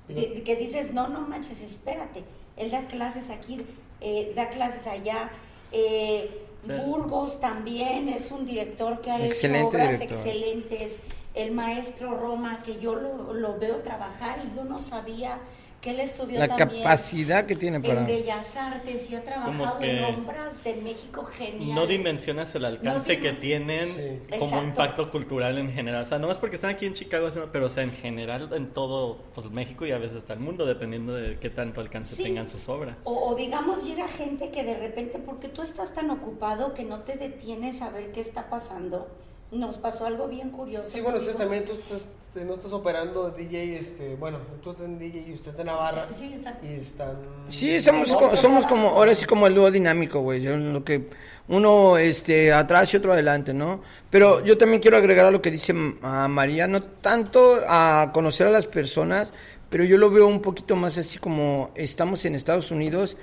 [0.09, 2.25] Que dices, no, no manches, espérate,
[2.57, 3.59] él da clases aquí,
[4.01, 5.31] eh, da clases allá.
[5.73, 6.41] Eh,
[6.87, 10.97] Burgos también es un director que ha hecho obras excelentes.
[11.35, 15.41] El maestro Roma, que yo lo, lo, veo trabajar y yo no sabía
[15.85, 20.03] que él estudió la capacidad que tiene para en bellas artes y ha trabajado en
[20.03, 26.05] obras de México genial no dimensionas el alcance que tienen como impacto cultural en general.
[26.05, 28.71] O sea no es porque están aquí en Chicago pero o sea en general en
[28.71, 32.49] todo pues México y a veces hasta el mundo dependiendo de qué tanto alcance tengan
[32.49, 32.97] sus obras.
[33.05, 37.01] O, o, digamos llega gente que de repente porque tú estás tan ocupado que no
[37.01, 39.09] te detienes a ver qué está pasando
[39.55, 40.91] nos pasó algo bien curioso.
[40.91, 44.99] Sí, bueno, ustedes también tú este, no estás operando DJ, este, bueno, tú estás en
[44.99, 46.09] DJ y usted está en Navarra.
[46.19, 46.67] Sí, exacto.
[46.67, 47.17] Y están...
[47.49, 51.09] Sí, somos, como, somos como, ahora sí como el dúo dinámico, güey, lo que
[51.49, 53.81] uno este, atrás y otro adelante, ¿no?
[54.11, 58.47] Pero yo también quiero agregar a lo que dice a María, no tanto a conocer
[58.47, 59.33] a las personas,
[59.71, 63.17] pero yo lo veo un poquito más así como estamos en Estados Unidos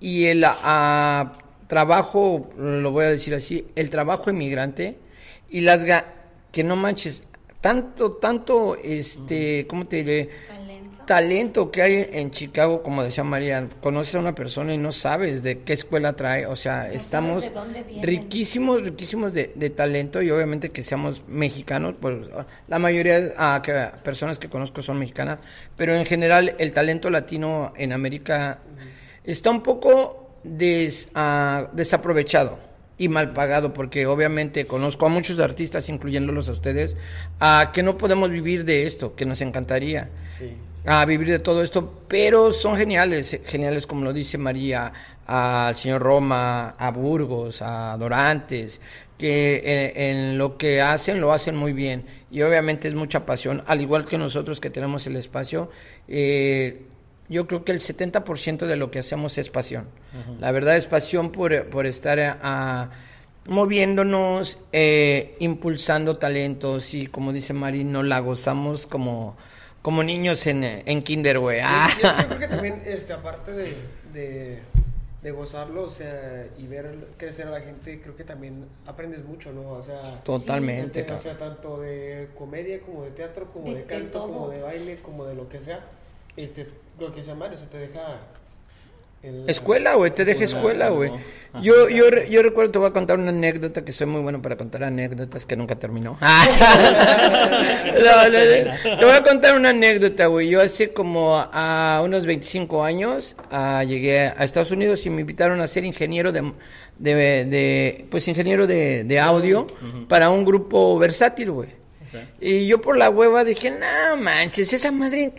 [0.00, 4.98] y el a, trabajo, lo voy a decir así, el trabajo inmigrante
[5.50, 5.84] y las
[6.52, 7.22] que no manches,
[7.60, 10.30] tanto, tanto, este, ¿cómo te diré?
[11.06, 11.70] Talento.
[11.70, 15.60] que hay en Chicago, como decía María, conoces a una persona y no sabes de
[15.60, 17.52] qué escuela trae, o sea, estamos
[18.02, 22.16] riquísimos, riquísimos de, talento y obviamente que seamos mexicanos, pues
[22.66, 23.62] la mayoría de ah,
[24.02, 25.38] personas que conozco son mexicanas,
[25.76, 28.58] pero en general el talento latino en América
[29.22, 32.58] está un poco des, ah, desaprovechado
[32.98, 36.96] y mal pagado, porque obviamente conozco a muchos artistas, incluyéndolos a ustedes,
[37.40, 40.08] a que no podemos vivir de esto, que nos encantaría.
[40.86, 44.92] A vivir de todo esto, pero son geniales, geniales como lo dice María,
[45.26, 48.80] al señor Roma, a Burgos, a Dorantes,
[49.18, 53.80] que en, lo que hacen lo hacen muy bien y obviamente es mucha pasión, al
[53.80, 55.70] igual que nosotros que tenemos el espacio.
[56.06, 56.82] Eh,
[57.28, 59.86] yo creo que el 70% de lo que hacemos es pasión.
[60.40, 62.90] La verdad es pasión por, por estar a,
[63.48, 69.36] moviéndonos, eh, impulsando talentos y como dice Mari, no la gozamos como,
[69.82, 71.60] como niños en, en kinder, güey.
[71.60, 74.60] Yo, creo que también, este, aparte de,
[75.22, 79.52] de, gozarlo, o sea, y ver crecer a la gente, creo que también aprendes mucho,
[79.52, 79.70] ¿no?
[79.72, 81.02] O sea, totalmente.
[81.10, 85.24] o sea, tanto de comedia como de teatro, como de, canto, como de baile, como
[85.24, 85.84] de lo que sea.
[86.36, 88.20] Este, lo que sea Mario, se te deja
[89.46, 91.10] escuela, güey, te deja escuela, güey.
[91.62, 94.56] Yo, yo, yo recuerdo, te voy a contar una anécdota que soy muy bueno para
[94.56, 96.18] contar anécdotas que nunca terminó.
[97.84, 100.48] te voy a contar una anécdota, güey.
[100.48, 103.34] Yo hace como a unos 25 años
[103.86, 106.52] llegué a Estados Unidos y me invitaron a ser ingeniero de,
[106.98, 109.66] de, pues ingeniero de, audio
[110.08, 111.70] para un grupo versátil, güey.
[112.40, 115.32] Y yo por la hueva dije, no manches, esa madre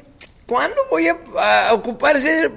[0.47, 2.49] ¿Cuándo voy a, ocuparse?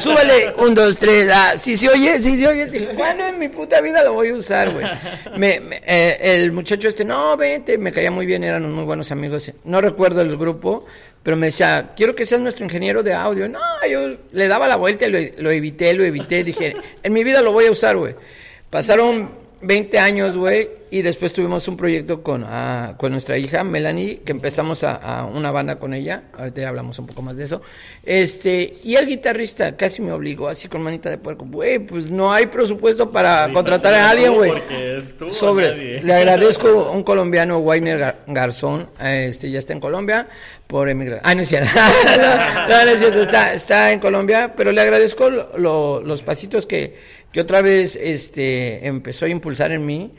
[0.00, 3.80] Súbale, un, dos, tres, ah, si se oye, si se oye, ¿cuándo en mi puta
[3.80, 4.84] vida lo voy a usar, güey?
[5.36, 9.52] Me, eh, el muchacho este, no, vente, me caía muy bien, eran muy buenos amigos,
[9.62, 10.86] no recuerdo el grupo,
[11.22, 13.48] pero me decía, quiero que seas nuestro ingeniero de audio.
[13.48, 17.22] No, yo le daba la vuelta y lo, lo evité, lo evité, dije, en mi
[17.22, 18.16] vida lo voy a usar, güey.
[18.70, 19.30] Pasaron
[19.62, 24.32] 20 años, güey, y después tuvimos un proyecto con, ah, con nuestra hija, Melanie, que
[24.32, 27.60] empezamos a, una banda con ella, ahorita ya hablamos un poco más de eso,
[28.02, 32.32] este, y el guitarrista casi me obligó, así con manita de puerco, güey, pues no
[32.32, 34.52] hay presupuesto para contratar a alguien, güey.
[35.30, 40.26] Sobre, le agradezco a un colombiano, Wayner Garzón, este, ya está en Colombia,
[40.66, 41.20] por emigrar.
[41.24, 41.70] Ah, no es cierto,
[42.68, 47.40] no, no, es cierto, está, está en Colombia, pero le agradezco los pasitos que que
[47.40, 50.12] otra vez este, empezó a impulsar en mí,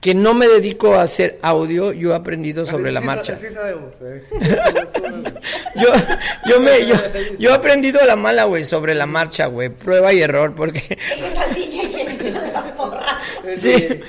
[0.00, 3.36] que no me dedico a hacer audio, yo he aprendido sobre la marcha.
[3.36, 3.94] Sabemos.
[4.00, 4.22] Eh.
[5.76, 5.88] yo,
[6.46, 6.94] yo, me, yo,
[7.38, 10.98] yo, he aprendido la mala, güey, sobre la marcha, güey, prueba y error, porque...
[13.56, 14.00] Sí,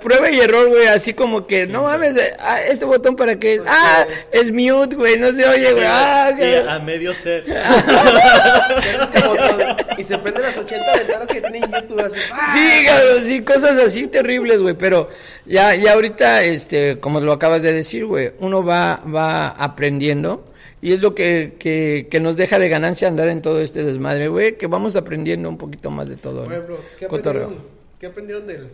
[0.00, 4.06] prueba y error, güey, así como que, no mames, ah, este botón para qué ah,
[4.30, 5.84] es mute, güey, no se oye, güey.
[5.84, 6.30] Ah,
[6.68, 7.44] a medio set.
[9.98, 12.18] y se prende las 80 ventanas que tienen YouTube así.
[12.52, 15.08] Sí, cabrón, sí, cosas así terribles, güey, pero
[15.44, 20.44] ya, ya ahorita, este, como lo acabas de decir, güey, uno va, va aprendiendo.
[20.80, 24.26] Y es lo que, que, que, nos deja de ganancia andar en todo este desmadre,
[24.26, 26.42] güey, que vamos aprendiendo un poquito más de todo.
[26.42, 27.54] Por ejemplo, ¿qué aprendieron,
[28.00, 28.68] ¿qué aprendieron del,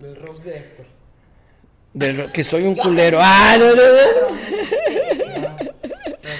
[0.00, 0.86] del Rose de Héctor.
[1.92, 3.18] Del, que soy un culero.
[3.20, 4.40] Ah, no, no, no.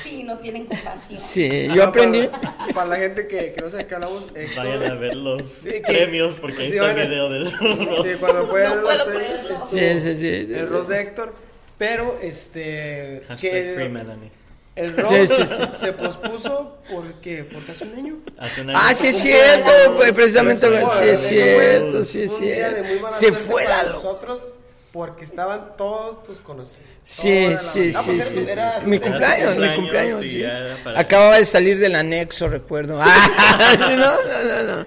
[0.03, 1.21] Sí, no tienen compasión.
[1.21, 2.29] Sí, yo aprendí.
[2.75, 4.29] Para, la gente que, que no sabe qué hablamos.
[4.35, 8.15] Héctor, Vayan a ver los premios porque ahí está el video del Rose.
[8.15, 9.41] Sí, cuando fue no los premios.
[9.71, 11.35] Sí, sí, sí, El Rose de Héctor.
[11.77, 13.23] Pero, este.
[13.29, 14.40] Hashtag que, Free Melanie.
[14.77, 18.17] El sí, sí, se pospuso porque, porque hace un año.
[18.39, 18.79] Hace un año.
[18.81, 23.11] Ah, sí es cierto, pues, precisamente, sí es cierto, sí es cierto.
[23.11, 24.47] Se fue la nosotros
[24.93, 26.91] porque estaban todos tus conocidos.
[27.05, 28.47] Sí, sí, ah, pues sí,
[28.85, 30.45] mi cumpleaños, mi cumpleaños, sí.
[30.95, 33.01] Acababa de salir del anexo, recuerdo.
[33.13, 34.87] Ah, no, no, no,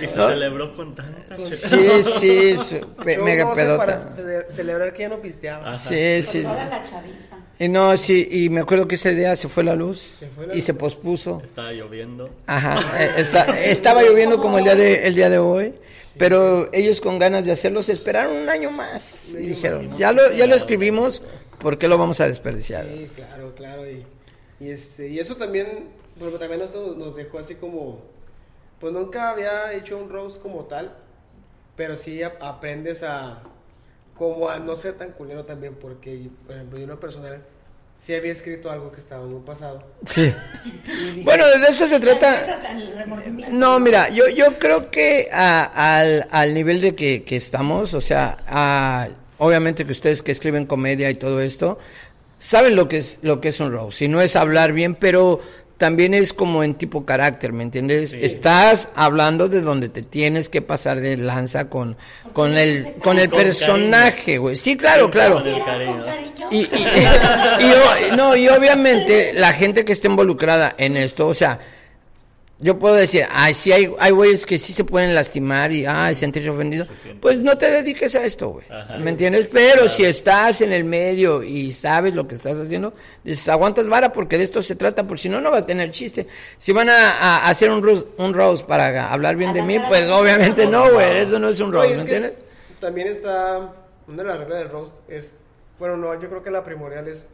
[0.00, 4.14] Y se celebró con tanta Sí, sí, mega pedota.
[4.14, 5.76] Para celebrar que ya no pisteaba.
[5.76, 6.42] Sí, sí.
[6.42, 7.36] Toda la chaviza.
[7.58, 10.20] Y no, sí, y me acuerdo que ese día se fue la luz
[10.54, 11.42] y se pospuso.
[11.44, 12.28] Estaba lloviendo.
[12.46, 13.26] Ajá, eh,
[13.66, 15.74] estaba lloviendo como el día de, el día de hoy.
[16.18, 19.28] Pero ellos con ganas de hacerlo se esperaron un año más.
[19.28, 21.22] Y dijeron, ya lo, ya lo escribimos,
[21.58, 22.84] ¿por qué lo vamos a desperdiciar?
[22.86, 23.88] Sí, claro, claro.
[23.88, 24.04] Y,
[24.58, 28.02] y, este, y eso también, porque también nos, nos dejó así como,
[28.80, 30.96] pues nunca había hecho un roast como tal,
[31.76, 33.42] pero sí aprendes a,
[34.16, 37.42] como a no ser tan culero también, porque, por ejemplo, yo una personal
[38.00, 39.82] sí había escrito algo que estaba en un pasado.
[40.06, 40.32] Sí.
[41.22, 42.60] bueno, de eso se trata.
[43.50, 49.10] No, mira, yo, yo creo que al, al nivel de que, que estamos, o sea,
[49.38, 51.78] obviamente que ustedes que escriben comedia y todo esto,
[52.38, 53.98] saben lo que es, lo que es un roast.
[53.98, 55.40] Si no es hablar bien, pero
[55.80, 58.12] también es como en tipo carácter, ¿me entiendes?
[58.12, 61.96] Estás hablando de donde te tienes que pasar de lanza con,
[62.34, 64.56] con el, con el personaje, güey.
[64.56, 65.42] Sí, claro, claro.
[66.50, 71.58] Y, y, y, no, y obviamente la gente que esté involucrada en esto, o sea,
[72.62, 76.14] yo puedo decir, ay, sí hay, hay güeyes que sí se pueden lastimar y, ay,
[76.14, 76.86] sentirse ofendido.
[77.18, 78.66] Pues no te dediques a esto, güey.
[79.02, 79.48] ¿Me entiendes?
[79.50, 82.92] Pero si estás en el medio y sabes lo que estás haciendo,
[83.24, 85.90] dices, aguantas vara porque de esto se trata, porque si no, no va a tener
[85.90, 86.26] chiste.
[86.58, 90.66] Si van a, hacer un roast, un roast para hablar bien de mí, pues obviamente
[90.66, 91.16] no, güey.
[91.16, 92.34] Eso no es un roast, ¿me entiendes?
[92.78, 93.72] También está,
[94.06, 95.32] una de las reglas del roast es,
[95.78, 97.24] bueno, no, yo creo que la primordial es,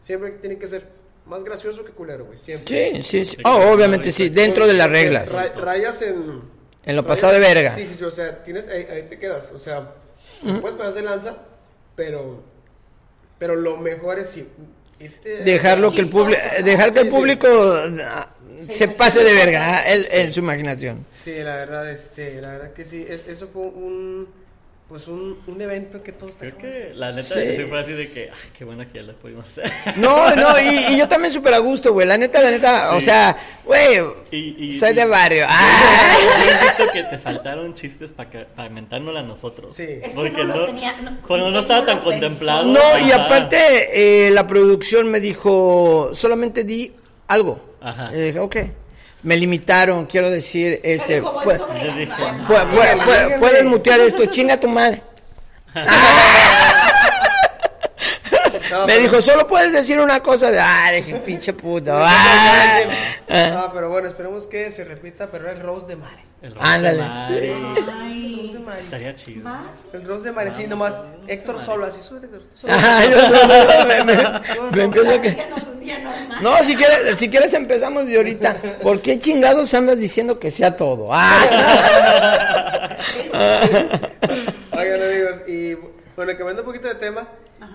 [0.00, 0.88] siempre tiene que ser
[1.26, 2.38] más gracioso que culero, güey.
[2.38, 3.02] Siempre.
[3.02, 3.36] Sí, sí, sí.
[3.44, 5.30] Oh, obviamente sí, dentro de las reglas.
[5.56, 6.56] rayas en.
[6.84, 7.74] En lo pasado de verga.
[7.74, 8.04] Sí, sí, sí.
[8.04, 9.50] O sea, tienes, ahí, te quedas.
[9.52, 9.92] O sea,
[10.42, 11.36] puedes pasar de lanza,
[11.94, 12.42] pero.
[13.38, 14.48] Pero lo mejor es si.
[15.44, 16.40] Dejarlo que el público.
[16.64, 17.48] Dejar que el público.
[18.70, 21.04] Se pase de verga en, su imaginación.
[21.24, 24.28] Sí, la verdad, este, la verdad que sí, eso fue un,
[24.88, 27.64] pues un, un evento que todos Creo que la neta sí.
[27.68, 29.70] fue así de que, ay, qué bueno que ya lo pudimos hacer.
[29.96, 32.06] No, no, y, yo también súper a gusto, güey.
[32.06, 33.96] La neta, la neta, o sea, güey,
[34.78, 35.46] soy de barrio.
[35.58, 36.18] Ah.
[36.62, 39.74] visto que te faltaron chistes para pa a nosotros.
[39.74, 39.86] Sí.
[40.02, 42.64] Es porque que no, no, tenía, cuando no estaba tan contemplado.
[42.64, 46.92] No, y aparte, eh, la producción me dijo, solamente di
[47.28, 47.76] algo.
[47.80, 48.10] Ajá.
[48.12, 48.56] Y dije, ok
[49.22, 50.80] me limitaron, quiero decir,
[51.42, 51.60] pues,
[53.40, 55.02] puedes mutear esto, chinga tu madre.
[58.86, 61.98] me dijo, solo puedes decir una cosa de, ay, pinche puto.
[63.28, 66.24] Ah, pero bueno, esperemos que se repita, pero el Rose de Mare.
[66.42, 67.54] El Rose de Mare.
[68.00, 68.80] Ay, de Mare.
[68.82, 69.50] Estaría chido.
[69.92, 70.94] El Rose de Mare, sí, nomás.
[71.26, 72.28] Héctor solo, así, súbete.
[76.40, 78.56] No, si quieres, si quieres empezamos de ahorita.
[78.80, 81.08] ¿Por qué chingados andas diciendo que sea todo?
[81.10, 82.96] Ah.
[84.72, 85.74] Oigan, amigos, y
[86.16, 87.28] bueno, cambiando un poquito de tema,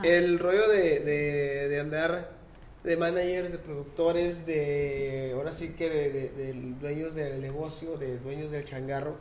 [0.03, 2.41] el rollo de, de, de andar
[2.83, 8.65] de managers, de productores, de ahora sí que de, dueños del negocio, de dueños del
[8.65, 9.15] changarro,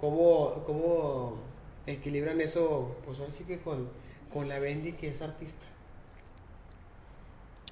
[0.00, 1.38] ¿cómo, cómo
[1.86, 3.88] equilibran eso, pues ahora sí que con,
[4.32, 5.66] con la Bendy que es artista?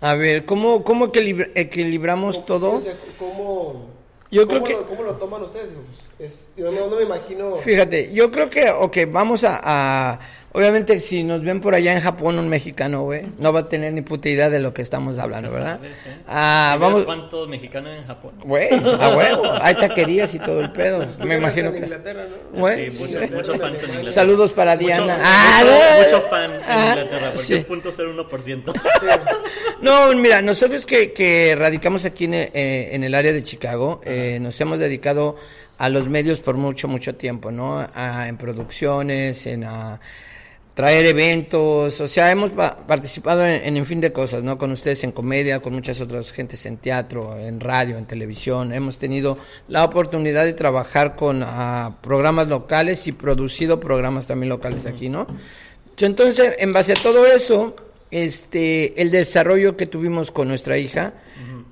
[0.00, 2.82] A ver, ¿cómo, cómo equilibramos todo?
[3.20, 3.86] ¿cómo,
[4.32, 4.72] yo creo que...
[4.72, 5.70] Lo, ¿Cómo lo toman ustedes?
[6.18, 7.56] Pues, yo no, no, me imagino...
[7.58, 10.18] Fíjate, yo creo que, ok, vamos a
[10.54, 13.90] Obviamente, si nos ven por allá en Japón un mexicano, güey, no va a tener
[13.94, 15.76] ni puta idea de lo que estamos hablando, ¿verdad?
[15.78, 16.16] Sabes, ¿eh?
[16.28, 17.06] Ah, vamos.
[17.06, 18.34] ¿Cuántos mexicanos en Japón?
[18.44, 19.44] Güey, a huevo.
[19.62, 21.06] Hay taquerías y todo el pedo.
[21.24, 21.80] Me imagino en que.
[21.84, 22.60] Inglaterra, ¿no?
[22.60, 22.92] Güey.
[22.92, 24.12] Sí, muchos mucho fans en Inglaterra.
[24.12, 25.16] Saludos para Diana.
[25.16, 27.54] Mucho, ah, mucho, fan en ah, Inglaterra, porque sí.
[27.54, 28.80] es .01%.
[29.80, 32.50] no, mira, nosotros que, que radicamos aquí en, eh,
[32.92, 35.36] en el área de Chicago, eh, nos hemos dedicado
[35.78, 37.86] a los medios por mucho, mucho tiempo, ¿no?
[37.94, 39.64] A, en producciones, en.
[39.64, 39.98] A,
[40.74, 44.56] traer eventos, o sea, hemos participado en, en, fin de cosas, ¿no?
[44.56, 48.72] Con ustedes en comedia, con muchas otras gentes en teatro, en radio, en televisión.
[48.72, 49.36] Hemos tenido
[49.68, 55.26] la oportunidad de trabajar con uh, programas locales y producido programas también locales aquí, ¿no?
[55.98, 57.76] Entonces, en base a todo eso,
[58.10, 61.12] este, el desarrollo que tuvimos con nuestra hija,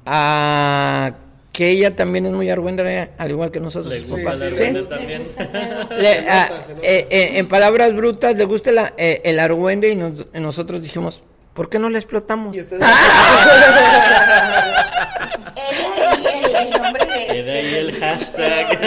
[0.06, 1.14] a
[1.52, 3.92] que ella también es muy argüendera, al igual que nosotros.
[3.92, 4.32] Le gusta
[4.88, 5.24] también.
[6.28, 6.48] Ah,
[6.82, 9.96] eh, eh, en palabras brutas, le gusta la, eh, el argüende y,
[10.38, 11.22] nosotros dijimos,
[11.54, 12.56] ¿por qué no le explotamos?
[12.56, 12.82] ¿Y ustedes?
[16.60, 18.80] el, nombre de el hashtag.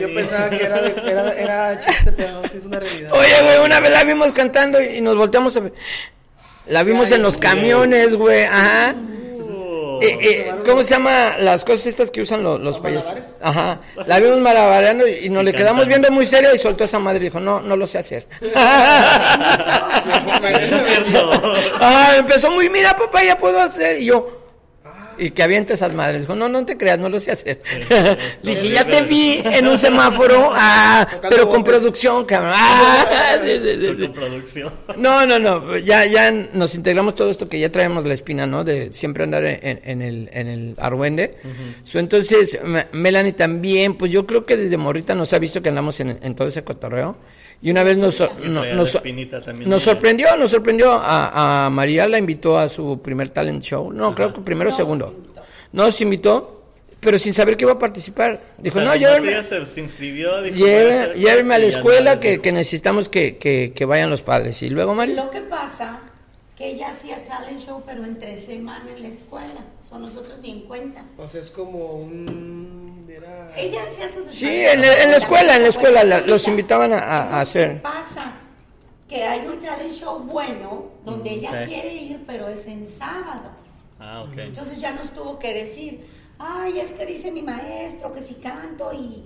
[0.00, 3.12] Yo pensaba que era, era, era chiste, pero sí es una realidad.
[3.12, 5.74] Oye, güey, una vez la vimos cantando y nos volteamos a ver.
[6.66, 8.94] La vimos en los camiones, güey, ajá.
[10.00, 13.14] Eh, eh, ¿Cómo se llama las cosas estas que usan los, los payasos?
[13.42, 13.80] Ajá.
[14.06, 17.24] La vimos malabareando y nos le quedamos viendo muy serio y soltó esa madre y
[17.24, 18.26] dijo, no, no lo sé hacer.
[21.80, 24.00] ah, empezó muy, mira papá, ya puedo hacer.
[24.00, 24.39] Y yo,
[25.20, 26.22] y que avienta esas madres.
[26.22, 27.60] Dijo, no, no te creas, no lo sé hacer.
[28.42, 32.54] Le dije, ya te vi en un semáforo, ah, pero con producción, cabrón.
[32.60, 33.36] Ah,
[33.98, 34.72] con producción.
[34.96, 38.64] No, no, no, ya, ya nos integramos todo esto que ya traemos la espina, ¿no?
[38.64, 41.36] De siempre andar en, en el, en el argüende.
[41.94, 42.58] entonces,
[42.92, 46.34] Melanie también, pues yo creo que desde morrita nos ha visto que andamos en, en
[46.34, 47.16] todo ese cotorreo.
[47.62, 52.68] Y una vez nos, nos, nos sorprendió, nos sorprendió a, a, María, la invitó a
[52.68, 53.92] su primer talent show.
[53.92, 55.14] No, creo que primero o segundo.
[55.72, 56.64] Nos invitó,
[57.00, 58.40] pero sin saber que iba a participar.
[58.56, 59.44] Dijo, no, llévenme.
[59.44, 64.62] se, inscribió, llévenme a la escuela que, que, necesitamos que, que, que, vayan los padres.
[64.62, 65.16] Y luego, María.
[65.16, 66.00] Lo que pasa
[66.56, 69.64] que ella hacía talent show, pero entre semana en la escuela.
[69.88, 71.04] Son nosotros ni en cuenta.
[71.16, 72.69] O sea, es como un...
[73.70, 74.30] Ella hacía su...
[74.30, 77.74] Sí, en, la escuela, en la escuela los invitaban a, hacer.
[77.74, 78.32] ¿Qué pasa?
[79.08, 83.50] Que hay un talent show bueno, donde ella quiere ir, pero es en sábado.
[83.98, 84.38] Ah, ok.
[84.38, 86.06] Entonces ya nos tuvo que decir,
[86.38, 89.24] ay, es que dice mi maestro que si canto y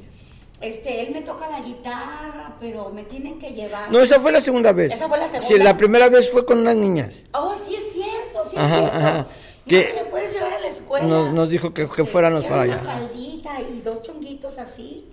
[0.61, 3.91] este, él me toca la guitarra, pero me tienen que llevar.
[3.91, 4.93] No, esa fue la segunda vez.
[4.93, 5.47] Esa fue la segunda.
[5.47, 7.25] Sí, la primera vez fue con unas niñas.
[7.33, 8.97] Oh, sí es cierto, sí es cierto.
[8.97, 9.27] Ajá.
[9.67, 11.07] ¿Me puedes llevar a la escuela?
[11.07, 12.81] Nos, nos dijo que, que fuéramos para allá.
[12.83, 15.07] Una faldita y dos chonguitos así.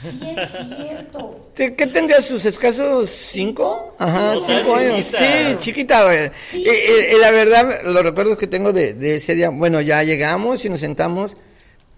[0.00, 1.36] Sí es cierto.
[1.54, 3.94] ¿Qué tendría sus escasos cinco?
[3.98, 5.04] Ajá, cinco años.
[5.04, 6.30] Sí, chiquita, güey.
[6.52, 10.64] Y, y, la verdad, los recuerdos que tengo de, de ese día, bueno, ya llegamos
[10.64, 11.34] y nos sentamos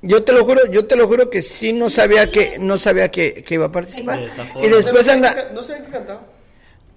[0.07, 3.11] yo te lo juro, yo te lo juro que sí no sabía que no sabía
[3.11, 4.21] que, que iba a participar.
[4.63, 6.27] Y después anda No sé qué cantaba.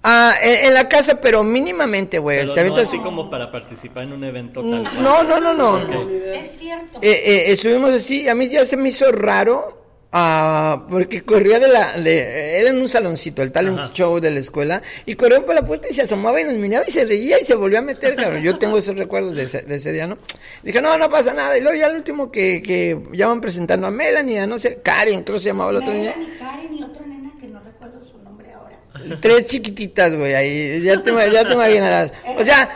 [0.02, 2.46] Ah, en, la casa, pero mínimamente, güey.
[2.54, 5.78] Pero no así como para participar en un evento tal No, no, no, no.
[5.78, 6.98] Es cierto.
[7.02, 9.78] Eh, eh, estuvimos así, a mí ya se me hizo raro
[10.10, 14.38] Ah, porque corría de la, de, era en un saloncito, el talent show de la
[14.38, 17.38] escuela, y corrió por la puerta y se asomaba y nos miraba y se reía
[17.38, 18.42] y se volvió a meter, cabrón.
[18.42, 20.16] Yo tengo esos recuerdos de ese, de ese día, ¿no?
[20.62, 21.58] Dije, no, no pasa nada.
[21.58, 24.80] Y luego ya el último que, que ya van presentando a Melanie, a no sé,
[24.82, 26.14] Karen, creo que se llamaba la otra niña.
[26.16, 28.78] Melanie, Karen y otra nena que no recuerdo su nombre ahora.
[29.20, 32.12] Tres chiquititas, güey, ahí, ya te, ya te imaginarás.
[32.36, 32.68] O sea,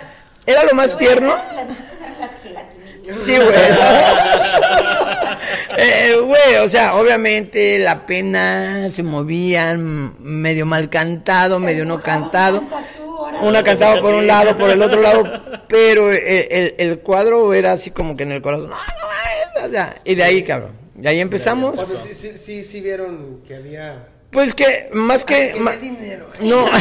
[0.46, 1.34] era lo más tierno.
[1.34, 3.16] Las eran las gelatinillas.
[3.16, 3.48] Sí, güey.
[5.74, 12.62] Eh, güey, o sea, obviamente la pena se movían medio mal cantado, medio no cantado.
[13.40, 15.24] Una cantaba por un lado, por el otro lado,
[15.68, 18.70] pero el, el, el cuadro era así como que en el corazón.
[18.70, 20.72] No, no, o sea, y de ahí, cabrón.
[20.94, 21.78] De ahí empezamos.
[21.78, 26.26] O sea, sí, sí, sí, sí vieron que había pues que más que ma- dinero.
[26.34, 26.38] ¿eh?
[26.42, 26.66] no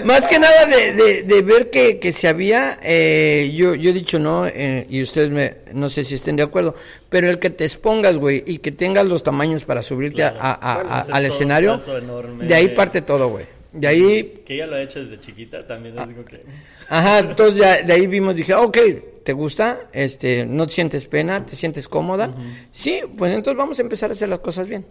[0.04, 3.92] más que nada de, de, de ver que, que se había eh, yo yo he
[3.92, 6.74] dicho no eh, y ustedes me no sé si estén de acuerdo
[7.08, 10.52] pero el que te expongas güey y que tengas los tamaños para subirte a- a-
[10.52, 12.46] a- Bueno, a- ese es al escenario paso enorme.
[12.46, 15.94] de ahí parte todo güey de ahí Que ella lo ha hecho desde chiquita, también
[15.94, 16.40] les digo que...
[16.88, 18.76] Ajá, entonces ya de ahí vimos, dije, ok,
[19.22, 19.82] ¿te gusta?
[19.92, 21.46] Este, ¿no te sientes pena?
[21.46, 22.34] ¿Te sientes cómoda?
[22.72, 24.84] Sí, pues entonces vamos a empezar a hacer las cosas bien.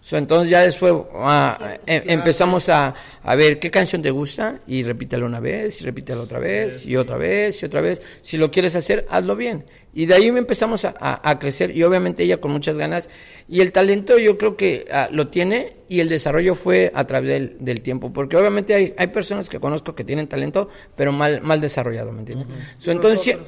[0.00, 4.82] So, entonces ya después ah, em- empezamos a, a ver qué canción te gusta y
[4.82, 8.00] repítelo una vez, y repítelo otra vez, y otra vez, y otra vez.
[8.22, 9.64] Si lo quieres hacer, hazlo bien.
[9.98, 13.10] Y de ahí empezamos a, a- a crecer y obviamente ella con muchas ganas.
[13.48, 17.30] Y el talento yo creo que ah, lo tiene y el desarrollo fue a través
[17.30, 18.12] del, del tiempo.
[18.12, 22.20] Porque obviamente hay, hay personas que conozco que tienen talento, pero mal, mal desarrollado, ¿me
[22.20, 22.46] entiendes?
[22.78, 23.38] So, entonces,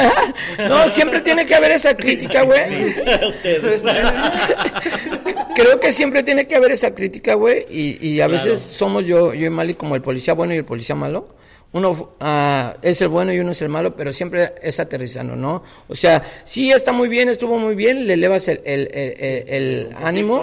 [0.68, 2.60] no, siempre tiene que haber esa crítica, güey.
[5.54, 8.42] Creo que siempre tiene que haber esa crítica, güey, y, y a Claro.
[8.44, 11.28] veces somos yo, yo y Mali como el policía bueno y el policía malo.
[11.74, 15.62] Uno ah, es el bueno y uno es el malo, pero siempre es aterrizando, ¿no?
[15.88, 19.48] O sea, sí está muy bien, estuvo muy bien, le elevas el, el, el, el-
[19.48, 20.40] el ánimo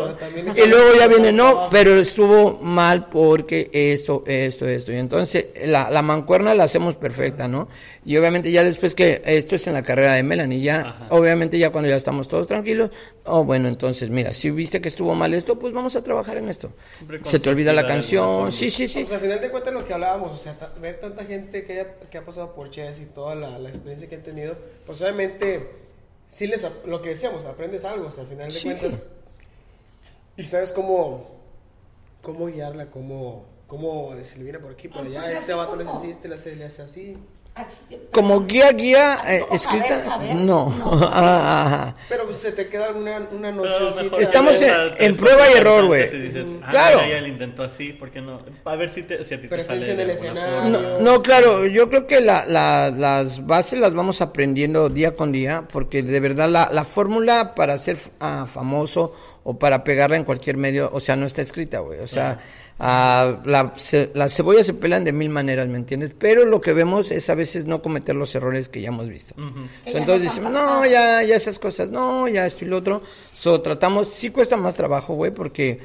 [0.55, 4.91] y luego ya viene, no, pero estuvo mal porque esto, esto, esto.
[4.91, 7.67] Y entonces la, la mancuerna la hacemos perfecta, ¿no?
[8.05, 11.69] Y obviamente ya después que esto es en la carrera de Melanie, ya, obviamente ya
[11.69, 12.89] cuando ya estamos todos tranquilos,
[13.25, 16.49] oh, bueno, entonces mira, si viste que estuvo mal esto, pues vamos a trabajar en
[16.49, 16.71] esto.
[17.23, 19.01] Se te olvida la canción, sí, sí, sí.
[19.01, 21.95] Pues al final de cuentas lo que hablábamos, o sea, ver tanta gente que, haya-
[22.09, 24.55] que ha pasado por Chess y toda la, la experiencia que han tenido,
[24.85, 25.69] pues obviamente,
[26.27, 28.63] sí les, ap- lo que decíamos, aprendes algo, o sea, al final de Sí.
[28.69, 28.99] cuentas,
[30.37, 31.29] y sabes cómo,
[32.21, 35.83] cómo guiarla, cómo, cómo decirle, viene por aquí, por Ah, allá, pues este vato le
[35.83, 37.17] hace así, este le hace, le hace así.
[37.61, 40.35] Así que- Como guía, guía eh, como saber, escrita, saber.
[40.35, 40.65] no.
[40.69, 40.99] No.
[41.13, 41.95] Ah.
[42.09, 46.03] Pero se te queda una, una mejor Estamos en- en prueba y error, güey.
[46.63, 46.97] ah, Claro.
[46.97, 48.39] mira, ella lo intentó así, ¿por qué no?
[48.65, 50.65] A ver si, te, si a ti te sale de alguna.
[50.69, 55.31] No, no, claro, yo creo que la, la- las bases las vamos aprendiendo día con
[55.31, 60.23] día, porque de verdad la, la fórmula para ser ah, famoso o para pegarla en
[60.23, 61.99] cualquier medio, o sea, no está escrita, güey.
[61.99, 62.39] O sea,
[62.79, 66.11] ah, la, ce- las cebollas se pelan de mil maneras, ¿me entiendes?
[66.17, 69.33] Pero lo que vemos es a veces no cometer los errores que ya hemos visto.
[69.91, 73.01] So, entonces decimos, no, ya, ya esas cosas, no, ya esto y lo otro.
[73.33, 75.79] So, tratamos, sí cuesta más trabajo, güey, porque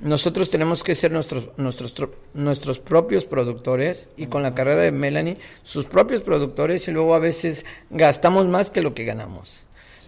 [0.00, 4.90] nosotros tenemos que ser nuestros, nuestros, tro- nuestros propios productores y con la carrera de
[4.90, 9.64] Melanie, sus propios productores y luego a veces gastamos más que lo que ganamos.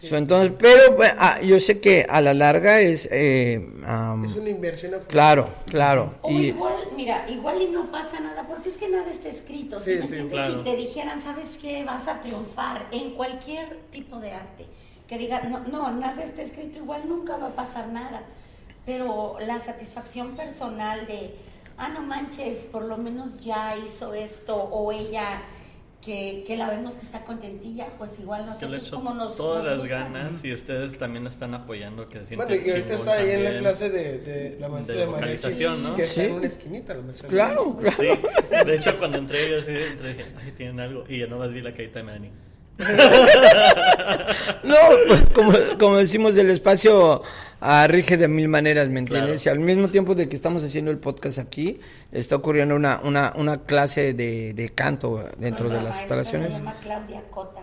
[0.09, 3.55] So, entonces, pero pues, ah, yo sé que a la larga es, eh,
[4.25, 5.09] Es una inversión a futuro.
[5.09, 6.15] claro, claro.
[6.23, 9.81] O Y, igual, mira, igual y no pasa nada, porque es que nada está escrito.
[9.81, 10.59] Sí, ¿sí me claro.
[10.59, 11.85] Si te dijeran, ¿sabes qué?
[11.85, 14.67] Vas a triunfar en cualquier tipo de arte.
[15.09, 18.23] Que digan, no, no, nada está escrito, igual nunca va a pasar nada.
[18.87, 21.35] Pero la satisfacción personal de,
[21.79, 25.43] ah, no manches, por lo menos ya hizo esto, o ella,
[26.05, 29.15] que, que la vemos que está contentilla, pues igual Es que le nosotros echo como
[29.15, 29.37] nos.
[29.37, 29.95] todas nos las gusta.
[29.97, 33.31] ganas y ustedes también la están apoyando que se siente Bueno, y ahorita está ahí
[33.31, 35.97] en la clase de, de la maestra De de, vocalización, ¿no?
[35.97, 36.27] Que está Sí.
[36.29, 37.29] en una esquinita la maestra.
[37.29, 37.97] de claro, claro.
[37.97, 41.53] Sí, de hecho cuando entré yo así, entré, dije, ay, tienen algo y ya nomás
[41.53, 42.31] vi la carita de Melanie.
[44.65, 44.77] No,
[45.35, 47.23] como, como decimos, el espacio
[47.61, 49.43] ah, rige de mil maneras, ¿me entiendes?
[49.43, 49.61] Claro.
[49.61, 51.81] Y al mismo tiempo de que estamos haciendo el podcast aquí,
[52.13, 56.49] está ocurriendo una, una, una clase de, de canto dentro de La las instalaciones.
[56.49, 57.61] Se llama Claudia Cota.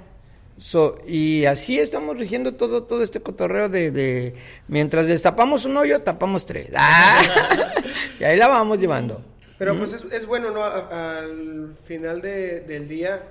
[0.57, 4.35] So, y así estamos rigiendo todo, todo este cotorreo de, de
[4.67, 6.67] mientras destapamos un hoyo, tapamos tres.
[6.75, 7.23] ¡Ah!
[8.19, 9.23] y ahí la vamos llevando.
[9.57, 10.63] Pero pues es, es bueno, ¿no?
[10.63, 13.23] A- al final de- del día,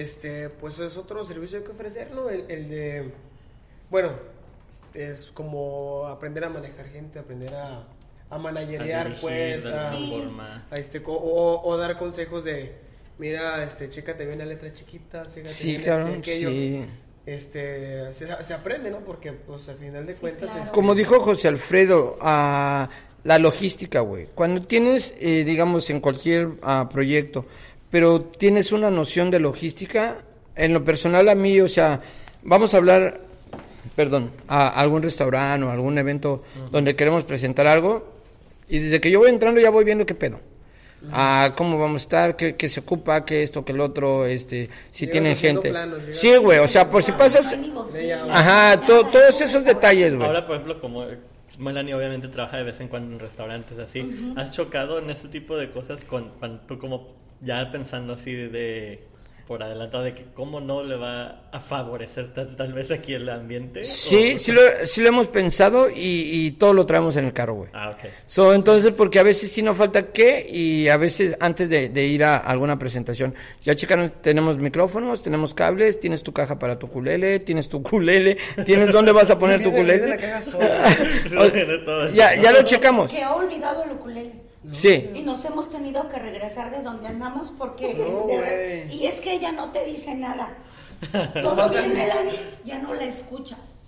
[0.00, 2.28] este, pues es otro servicio que ofrecer, ¿no?
[2.28, 3.10] El, el de,
[3.90, 4.12] bueno,
[4.94, 7.86] es como aprender a manejar gente, aprender a,
[8.30, 10.66] a managerear, A dirigir pues, de a, forma.
[10.70, 12.74] a este, co- o, o dar consejos de,
[13.18, 16.50] mira, este, chécate bien la letra chiquita, chécate Sí, bien claro, aquello.
[16.50, 16.84] sí.
[17.26, 19.00] este, se, aprende, ¿no?
[19.00, 20.50] Porque, pues, al final de cuentas...
[20.56, 22.88] Este Como dijo José Alfredo, a
[23.24, 24.28] la logística, güey.
[24.34, 27.44] Cuando tienes, eh, digamos, en cualquier ah, proyecto,
[27.90, 30.18] pero tienes una noción de logística,
[30.54, 32.00] en lo personal a mí, o sea,
[32.42, 33.20] vamos a hablar,
[33.94, 38.12] perdón, a algún restaurante o algún evento donde queremos presentar algo,
[38.68, 40.40] y desde que yo voy entrando ya voy viendo qué pedo.
[41.12, 45.06] A cómo vamos a estar, qué, se ocupa, qué esto, qué el otro, este, si
[45.06, 45.72] tienen gente.
[46.10, 47.56] sí, güey, o sea, por si pasas...
[48.28, 50.26] Ajá, todos esos detalles, güey.
[50.26, 51.06] Ahora, por ejemplo, como
[51.58, 55.56] Melanie obviamente trabaja de vez en cuando en restaurantes así, ¿has chocado en ese tipo
[55.56, 59.06] de cosas con, cuando tú como ya pensando así de
[59.46, 63.84] por adelantado de que cómo no le va a favorecer tal, vez aquí el ambiente.
[63.84, 67.70] Sí, sí, lo, sí lo hemos pensado y, todo lo traemos en el carro, güey.
[67.72, 68.10] Ah, ok.
[68.26, 72.24] So, entonces, porque a veces sí nos falta qué y a veces antes de, ir
[72.24, 77.38] a alguna presentación, ya checaron, tenemos micrófonos, tenemos cables, tienes tu caja para tu culele,
[77.38, 80.18] tienes tu culele, tienes dónde vas a poner tu culele.
[82.14, 83.12] ya, ya lo checamos.
[83.12, 83.92] Que ha olvidado el
[84.70, 85.10] Sí.
[85.14, 88.86] Y nos hemos tenido que regresar de donde andamos porque...
[88.90, 90.56] y es que ella no te dice nada.
[91.42, 93.78] Todo bien, Melanie, ya no la escuchas.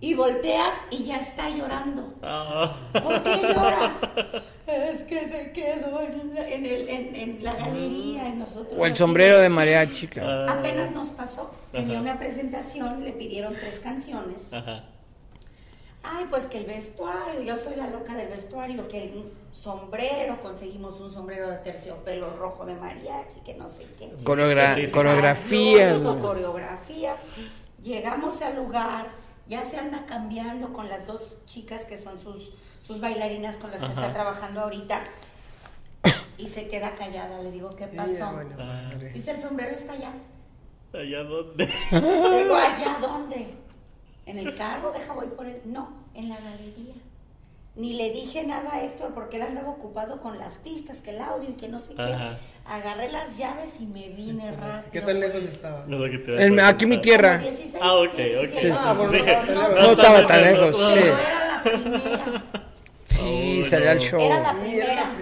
[0.00, 0.14] y...
[0.14, 2.14] volteas y ya está llorando.
[2.22, 2.76] Ah.
[2.92, 3.94] ¿Por qué lloras?
[4.66, 8.74] es que se quedó en, el, en, la galería y nosotros...
[8.78, 10.22] O el sombrero de María Chica.
[10.24, 10.58] Ah.
[10.58, 11.52] Apenas nos pasó.
[11.72, 14.52] Tenía una presentación, le pidieron tres canciones.
[14.52, 14.91] Ajá
[16.02, 21.00] ay, pues que el vestuario, yo soy la loca del vestuario, que el sombrero, conseguimos
[21.00, 24.12] un sombrero de terciopelo rojo de mariachi, que no sé qué.
[24.90, 26.02] coreografías.
[26.20, 27.20] coreografías.
[27.82, 29.08] Llegamos al lugar,
[29.48, 32.50] ya se anda cambiando con las dos chicas que son sus,
[32.86, 35.00] sus bailarinas con las que está trabajando ahorita.
[36.38, 38.40] Y se queda callada, le digo, ¿qué pasó?
[39.14, 40.12] Dice, el sombrero está allá.
[40.92, 41.66] ¿Allá dónde?
[41.90, 43.62] Digo, ¿allá dónde?
[44.26, 45.60] En el carro, deja voy por él.
[45.64, 46.94] No, en la galería.
[47.74, 51.20] Ni le dije nada a Héctor porque él andaba ocupado con las pistas, que el
[51.20, 52.36] audio y que no sé qué.
[52.66, 54.92] Agarré las llaves y me vine rápido.
[54.92, 55.84] ¿Qué tan lejos estaba?
[55.86, 57.42] No, aquí mi tierra.
[57.80, 58.64] ah, ok, ok.
[59.74, 60.76] no, estaba tan lejos.
[60.76, 60.98] Sí.
[60.98, 62.44] Era la primera.
[63.04, 64.20] Sí, oh, al show.
[64.20, 65.16] Era la primera.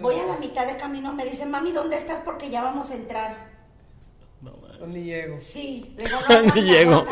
[0.00, 2.20] Voy a la mitad de camino, me dice, mami, ¿dónde estás?
[2.20, 3.36] Porque ya vamos a entrar.
[4.40, 4.50] No,
[4.80, 5.38] ¿Dónde llego?
[5.38, 7.06] Sí, le digo, no, llego.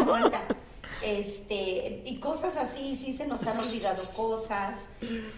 [1.03, 4.88] Este, y cosas así, sí se nos han olvidado cosas.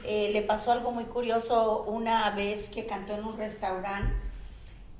[0.04, 4.12] Eh, le pasó algo muy curioso una vez que cantó en un restaurante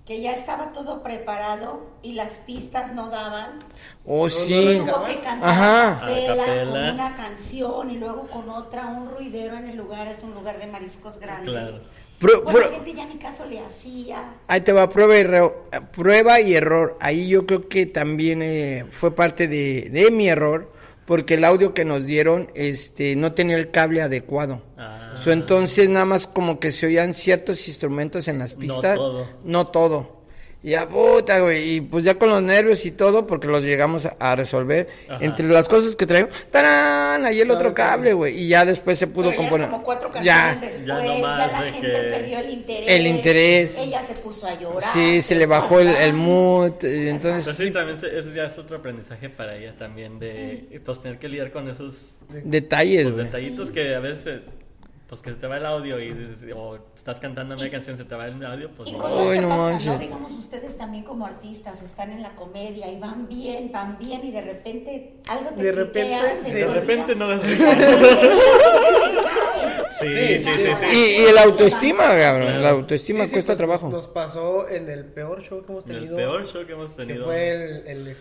[0.07, 3.61] que ya estaba todo preparado y las pistas no daban.
[4.05, 4.81] Oh, sí.
[4.85, 10.09] Tuvo que cantar con una canción y luego con otra, un ruidero en el lugar,
[10.09, 11.51] es un lugar de mariscos grande.
[11.51, 11.81] Claro.
[12.23, 14.35] La gente ya ni caso le hacía.
[14.47, 16.97] Ahí te va, prueba y, error, prueba y error.
[17.01, 20.73] Ahí yo creo que también eh, fue parte de, de mi error
[21.05, 24.63] porque el audio que nos dieron este no tenía el cable adecuado.
[24.79, 25.15] Ah.
[25.27, 28.97] entonces nada más como que se oían ciertos instrumentos en las pistas.
[28.97, 29.29] No todo.
[29.45, 30.22] No todo.
[30.65, 31.77] Y a puta, güey.
[31.77, 34.89] Y pues ya con los nervios y todo, porque los llegamos a, resolver.
[35.21, 37.27] Entre las cosas que traigo, ¡tarán!
[37.27, 38.39] Ahí el otro cable, güey.
[38.39, 39.69] Y ya después se pudo componer.
[39.69, 40.57] como cuatro ya.
[40.61, 42.89] después, ya, la gente perdió el interés.
[42.89, 43.79] El interés.
[43.79, 44.83] Ella se puso a llorar.
[44.83, 46.85] Sí, se, le bajó el, el, mood.
[46.85, 47.45] Entonces.
[47.45, 50.21] Pues sí, también eso ya es otro aprendizaje para ella también.
[50.21, 53.03] De entonces, tener que lidiar con esos detalles.
[53.05, 54.43] Pues, detallitos que a veces
[55.13, 56.11] pues que se te va el audio y
[56.57, 58.99] o estás cantando una canción se te va el audio, pues y no.
[59.01, 59.99] Cosas que pasan, ¿no?
[59.99, 64.31] Digamos, ustedes también como artistas están en la comedia y van bien, van bien y
[64.31, 66.53] de repente algo te De repente, sí.
[66.53, 67.31] de repente no
[70.01, 70.51] sí, sí, sí,
[70.81, 73.91] sí, Y, el autoestima, cabrón, la autoestima cuesta pues, trabajo.
[73.91, 76.19] Nos pasó en el peor show que hemos tenido.
[76.19, 77.19] El peor show que hemos tenido.
[77.19, 78.17] Que fue el, el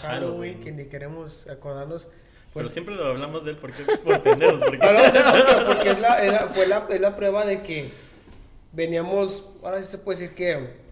[0.00, 2.06] Halloween, que ni queremos acordarnos
[2.56, 4.60] pero siempre lo hablamos de él porque por tenerlos.
[4.60, 7.90] Porque, porque es la, fue la, es la prueba de que
[8.72, 10.86] veníamos, ahora sí se puede decir que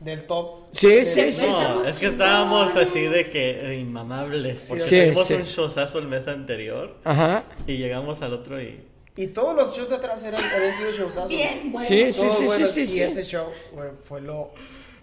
[0.00, 0.64] del top.
[0.72, 1.46] Sí, sí, sí.
[1.46, 4.66] No, es que estábamos así de que inmamables.
[4.68, 6.96] Porque tuvimos un showzazo el mes anterior.
[7.04, 7.44] Ajá.
[7.66, 8.80] Y llegamos al otro y.
[9.16, 11.28] Y todos los shows de atrás eran, habían sido showzazos.
[11.28, 11.86] Bien, bueno.
[11.86, 13.46] Sí, sí, sí, sí, sí, Y ese show
[14.04, 14.52] fue lo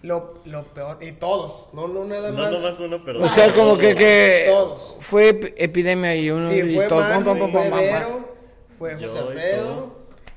[0.02, 2.52] lo, lo peor, y todos, no, no nada más.
[2.52, 3.22] No más uno, pero.
[3.22, 4.96] O sea, como que, que todos.
[5.00, 7.00] fue epidemia y uno sí, fue y todo.
[7.00, 8.34] Más, pom, pom, fue Vero,
[8.78, 9.92] fue José Alfredo,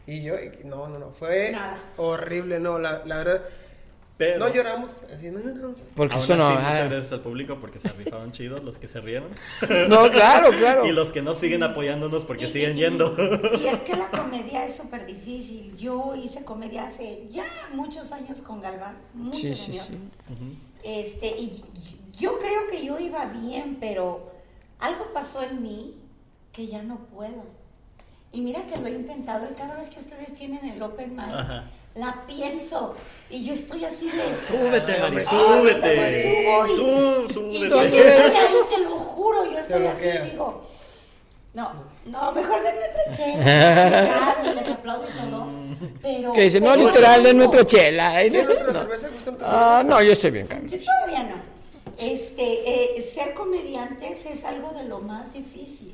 [0.07, 0.33] y, yo,
[0.63, 1.55] no, no, no, fue
[1.97, 3.41] horrible, no, la, la verdad.
[4.37, 4.91] No lloramos.
[5.13, 6.49] Así, no, no, Porque eso no.
[6.49, 6.87] muchas ah.
[6.87, 9.29] gracias al público porque se rifaron chidos los que se rieron.
[9.89, 10.85] No, claro, claro.
[10.87, 13.15] y los que no siguen apoyándonos porque siguen yendo.
[13.59, 15.75] Y, es que la comedia es súper difícil.
[15.77, 18.97] Yo hice comedia hace ya muchos años con Galván.
[19.13, 19.89] Muchos años.
[20.83, 21.63] Este, y
[22.19, 24.31] yo creo que yo iba bien, pero
[24.79, 25.95] algo pasó en mí
[26.51, 27.45] que ya no puedo.
[28.31, 31.63] Y mira que lo he intentado y cada vez que ustedes tienen el open mic,
[31.95, 32.95] la pienso
[33.29, 34.27] y yo estoy así de...
[34.27, 36.23] Súbete, Mari, súbete.
[36.23, 37.57] Subo y, Tú, súbete.
[37.57, 40.63] Y yo estoy ahí, te lo juro, yo estoy así y digo...
[41.53, 41.69] No,
[42.05, 44.35] no, mejor denme otra chela.
[44.55, 45.47] les aplaudo y todo.
[46.01, 48.13] Pero, que dice, no, literal, denme otra chela.
[48.23, 49.09] otra cerveza?
[49.41, 51.51] Ah, no, yo estoy bien, Yo todavía no.
[51.97, 55.93] Este, eh, ser comediantes es algo de lo más difícil.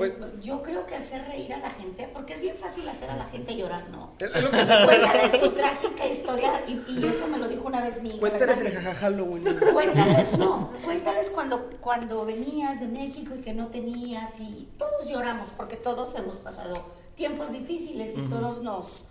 [0.00, 3.16] Pues, yo creo que hacer reír a la gente, porque es bien fácil hacer a
[3.16, 4.12] la gente llorar, ¿no?
[4.18, 8.20] Cuéntales tu trágica historia, y, eso me lo dijo una vez mi hija.
[8.20, 9.44] Cuéntales el jajaja Halloween.
[9.74, 15.50] Cuéntales, no, cuéntales cuando, cuando venías de México y que no tenías, y todos lloramos,
[15.50, 16.82] porque todos hemos pasado
[17.14, 19.04] tiempos difíciles y todos nos,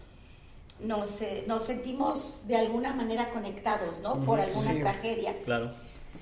[0.80, 4.26] nos, eh, nos, sentimos de alguna manera conectados, ¿no?
[4.26, 5.40] Por alguna tragedia.
[5.46, 5.72] Claro.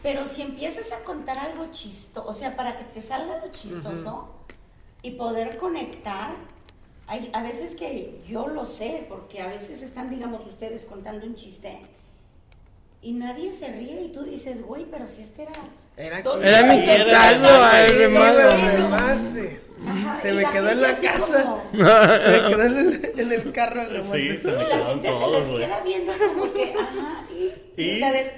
[0.03, 4.34] Pero si empiezas a contar algo chistoso, o sea, para que te salga lo chistoso,
[5.02, 6.32] y poder conectar.
[7.08, 11.36] Hay, a veces que yo lo sé, porque a veces están, digamos, ustedes contando un
[11.36, 11.80] chiste
[13.02, 15.54] y nadie se ríe y tú dices, güey, pero si este era...
[15.95, 17.06] Era, era mi remate.
[20.22, 21.62] se me quedó en la casa.
[21.72, 25.64] se me quedó en el, en el carro el Sí, se me quedaron todos, güey.
[25.64, 28.32] Se queda viendo como que, ajá, y, y, ¿sabes?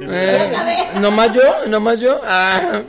[0.00, 1.66] Eh, ¿Nomás yo?
[1.66, 2.20] ¿Nomás yo?
[2.24, 2.82] Ah.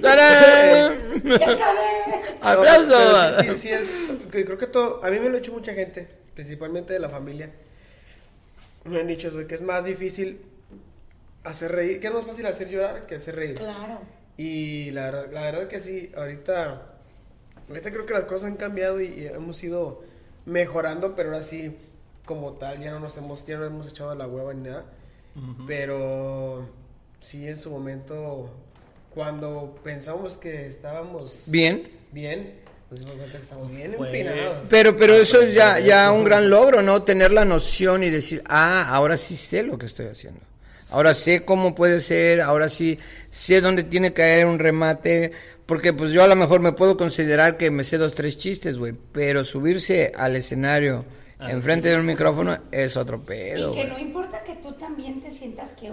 [0.00, 1.22] ¡Tarán!
[2.40, 3.36] ¡Aplausos!
[3.40, 3.96] Sí, sí, es.
[4.30, 5.04] Creo que todo.
[5.04, 7.50] A mí me lo ha hecho mucha gente, principalmente de la familia.
[8.84, 10.40] Me han dicho que es más difícil
[11.44, 12.00] hacer reír.
[12.00, 13.56] Que es más fácil hacer llorar que hacer reír.
[13.56, 14.00] Claro.
[14.36, 16.92] Y la, la verdad que sí, ahorita.
[17.68, 20.04] Ahorita creo que las cosas han cambiado y, hemos ido
[20.44, 21.76] mejorando, pero ahora sí,
[22.24, 24.84] como tal, ya no nos hemos, ya no hemos echado la hueva ni nada.
[25.66, 26.66] Pero
[27.20, 28.50] sí, en su momento
[29.16, 32.60] cuando pensamos que estábamos bien, bien,
[32.90, 34.66] nos dimos cuenta que estamos bien empinados.
[34.68, 37.02] Pero, pero ah, eso es ya, ya un gran logro, ¿no?
[37.02, 40.40] Tener la noción y decir, ah, ahora sí sé lo que estoy haciendo.
[40.90, 42.98] Ahora sé cómo puede ser, ahora sí
[43.30, 45.32] sé dónde tiene que caer un remate,
[45.64, 48.76] porque pues yo a lo mejor me puedo considerar que me sé dos, tres chistes,
[48.76, 51.06] güey, pero subirse al escenario
[51.38, 53.72] ah, enfrente de un micrófono es otro pedo.
[53.72, 55.90] Y que no importa que tú también te sientas que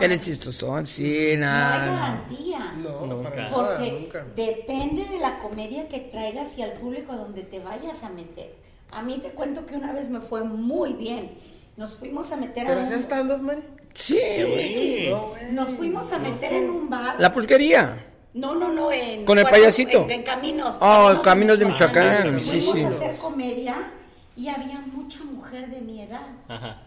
[0.00, 1.86] Eres chistosón, sí, nada.
[1.86, 2.72] No hay garantía.
[2.76, 3.50] No, nunca.
[3.52, 8.54] Porque depende de la comedia que traigas y al público donde te vayas a meter.
[8.90, 11.32] A mí te cuento que una vez me fue muy bien.
[11.76, 12.84] Nos fuimos a meter ¿Pero a.
[12.84, 13.62] ¿Pero stand-up, man?
[13.94, 14.18] Sí.
[14.18, 15.10] sí.
[15.52, 17.16] Nos fuimos a meter en un bar.
[17.18, 18.04] La pulquería.
[18.34, 19.24] No, no, no, en.
[19.24, 20.06] ¿Con el payasito?
[20.08, 20.76] En, Caminos.
[20.80, 22.40] Oh, Caminos, de Michoacán.
[22.40, 22.70] Sí, sí.
[22.70, 23.92] Fuimos a hacer comedia
[24.38, 26.28] y había mucha mujer de mi edad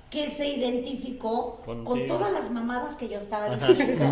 [0.09, 4.05] que se identificó con todas las mamadas que yo estaba diciendo.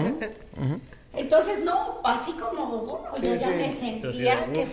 [1.14, 4.68] Entonces, no, así como, bueno, yo ya me sentía que...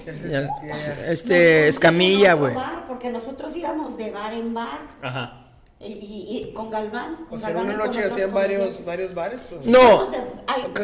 [1.08, 2.54] este, escamilla, güey.
[2.88, 4.80] Porque nosotros íbamos de bar en bar.
[5.00, 5.44] Ajá.
[5.78, 7.26] Y, con Galván.
[7.28, 9.48] Con o sea, una noche hacían varios, varios bares.
[9.64, 10.08] No,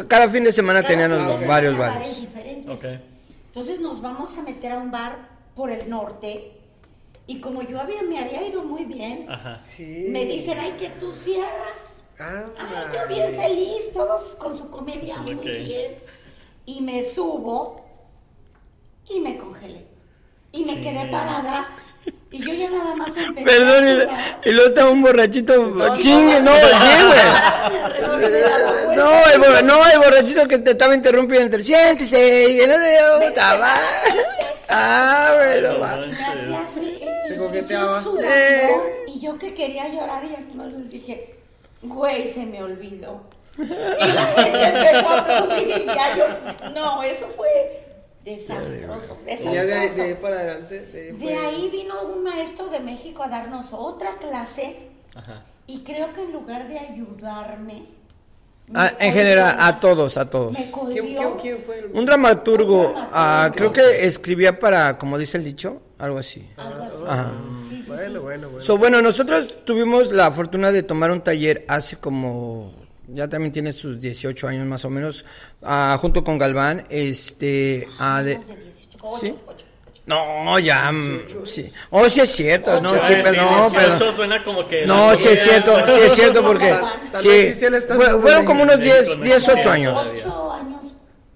[0.07, 1.11] cada fin de semana tenían
[1.47, 2.21] varios bares.
[2.21, 3.01] diferentes.
[3.47, 6.62] Entonces nos vamos a meter a un bar por el norte
[7.25, 9.27] y como yo había, me había ido muy bien,
[10.09, 11.93] me dicen, ay, que tú cierras.
[12.19, 12.45] ay,
[12.93, 15.95] yo bien feliz, todos con su comedia muy bien.
[16.65, 17.85] Y me subo
[19.09, 19.85] y me congelé.
[20.51, 21.67] Y me quedé parada.
[22.31, 23.45] Y yo ya nada más empecé.
[23.45, 24.09] Perdón,
[24.43, 25.53] y, luego estaba un borrachito
[25.97, 26.59] chingue, no, no,
[28.95, 33.75] no, el, no, el borrachito que te estaba interrumpiendo entre siéntese, y viene de estaba.
[34.67, 35.99] Ah, bueno, va.
[38.21, 39.05] Eh.
[39.07, 41.35] Y yo que quería llorar y entonces les dije,
[41.81, 43.21] güey, se me olvidó.
[43.57, 47.83] Y la gente empezó a aplaudir y ya yo, no, eso fue
[48.25, 49.51] desastroso, desastroso.
[49.51, 51.13] De, ahí, para adelante.
[51.13, 54.77] De ahí, vino un maestro de México a darnos otra clase
[55.67, 57.83] y creo que en lugar de ayudarme,
[58.73, 60.55] Ah, en general, a todos, a todos.
[60.55, 66.19] ¿Quién, quién, fue Un dramaturgo, ah, creo que escribía para, como dice el dicho, algo
[66.19, 66.45] así.
[66.57, 67.83] Algo así.
[67.87, 68.61] bueno, bueno, bueno.
[68.61, 72.73] So, bueno, nosotros tuvimos la fortuna de tomar un taller hace como,
[73.07, 75.23] ya también tiene sus 18 años más o menos,
[75.61, 77.87] ah, junto con Galván, este...
[78.23, 78.39] de,
[79.01, 79.65] 18, 8,
[80.05, 81.71] No, ya, mm, sí.
[81.89, 84.13] Oh, sí es cierto, no, sí, pero no, 18 pero...
[84.13, 84.85] suena como que...
[84.85, 86.75] No, sí es cierto, sí es cierto porque...
[87.21, 87.65] Sí, sí
[88.21, 89.69] fueron como unos Sí, 10, con 10, 8 eso.
[89.71, 90.07] años.
[90.11, 90.73] Ocho años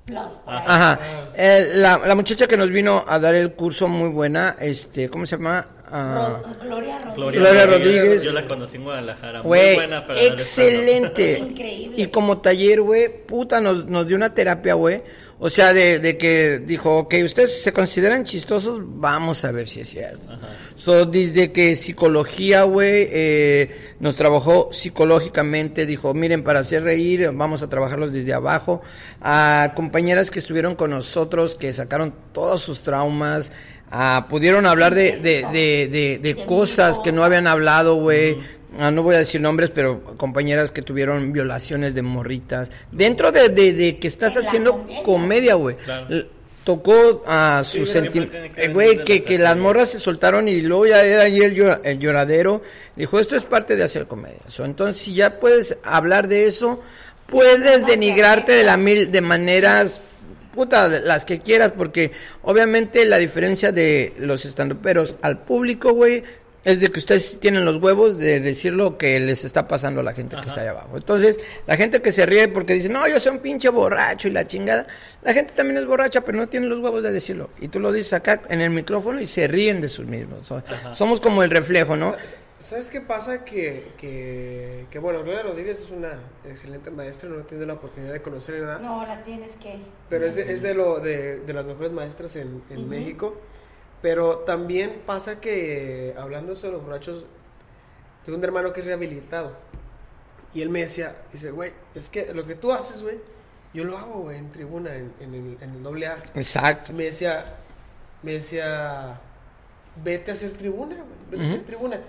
[0.07, 0.32] plus.
[0.47, 0.99] Ajá.
[1.39, 5.25] Eh, la, la muchacha que nos vino a dar el curso muy buena, este, ¿cómo
[5.27, 5.67] se llama?
[5.89, 7.15] Ah, Gloria Rodríguez.
[7.15, 8.23] Gloria, Gloria Rodríguez.
[8.23, 9.39] Yo la conocí en Guadalajara.
[9.43, 11.38] Muy Güey, buena para excelente.
[11.38, 12.01] Increíble.
[12.01, 15.03] Y como taller, güey, puta, nos, nos dio una terapia, güey.
[15.39, 19.81] O sea, de, de que dijo, ok, ustedes se consideran chistosos, vamos a ver si
[19.81, 20.27] es cierto.
[20.73, 27.61] So, desde que psicología, güey, eh, nos trabajó psicológicamente, dijo, miren, para hacer reír, vamos
[27.61, 28.81] a trabajarlos desde abajo.
[29.21, 33.51] A compañeras que estuvieron con nosotros, que sacaron todos sus traumas,
[33.91, 38.39] ah, pudieron hablar de, de, de, de, de De cosas que no habían hablado, güey.
[38.80, 42.70] Ah, no voy a decir nombres, pero compañeras que tuvieron violaciones de morritas.
[42.91, 45.55] Dentro de, de, de que estás haciendo comedia.
[45.55, 45.76] güey.
[45.78, 46.07] Claro.
[46.63, 48.74] Tocó a Sí, su siempre sentimiento.
[48.74, 51.97] Güey, que, que las morras se soltaron y luego ya era ahí el, llora- el
[51.97, 52.61] lloradero.
[52.95, 54.39] Dijo, esto es parte de hacer comedia.
[54.47, 56.82] So, entonces, si ya puedes hablar de eso,
[57.28, 60.01] puedes denigrarte de, la mil, de maneras
[60.53, 62.11] puta, las que quieras, porque
[62.41, 66.24] obviamente la diferencia de los estandoperos al público, güey,
[66.68, 70.03] es de que ustedes tienen los huevos de decir lo que les está pasando a
[70.03, 70.97] la gente que está allá abajo.
[70.97, 74.32] Entonces, la gente que se ríe porque dice, no, yo soy un pinche borracho y
[74.32, 74.86] la chingada,
[75.24, 77.49] la gente también es borracha, pero no tiene los huevos de decirlo.
[77.61, 80.45] Y tú lo dices acá en el micrófono y se ríen de sus mismos.
[80.45, 80.61] So-
[80.93, 82.15] somos como el reflejo, ¿no?
[82.59, 83.45] ¿Sabes qué pasa?
[83.45, 86.09] Que, que, que, bueno, Gloria Rodríguez es una
[86.49, 89.76] excelente maestra, no he tenido la oportunidad de conocerla nada, No, la tienes que.
[90.09, 93.39] pero es, de, es de, lo, de, de las mejores maestras en, en México.
[94.01, 97.25] Pero también pasa que, hablando sobre los borrachos,
[98.23, 99.53] tengo un hermano que es rehabilitado.
[100.53, 103.19] Y él me decía, dice, güey, es que lo que tú haces, güey,
[103.73, 106.23] yo lo hago, güey, en tribuna, en, en el, en el doble A.
[106.35, 106.93] Exacto.
[106.93, 107.57] Me decía,
[108.23, 109.19] me decía,
[110.03, 111.99] vete a hacer tribuna, güey, vete a hacer tribuna.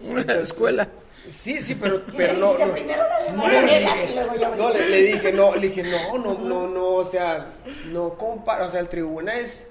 [0.00, 0.88] Una escuela.
[1.28, 2.72] Sí, sí, pero, ¿Qué pero le no, no.
[2.72, 6.68] Primero la No, le dije, no, le, le dije, no, le dije, no, no, no,
[6.68, 7.46] no, o sea,
[7.92, 9.70] no compara, o sea, el tribuna es,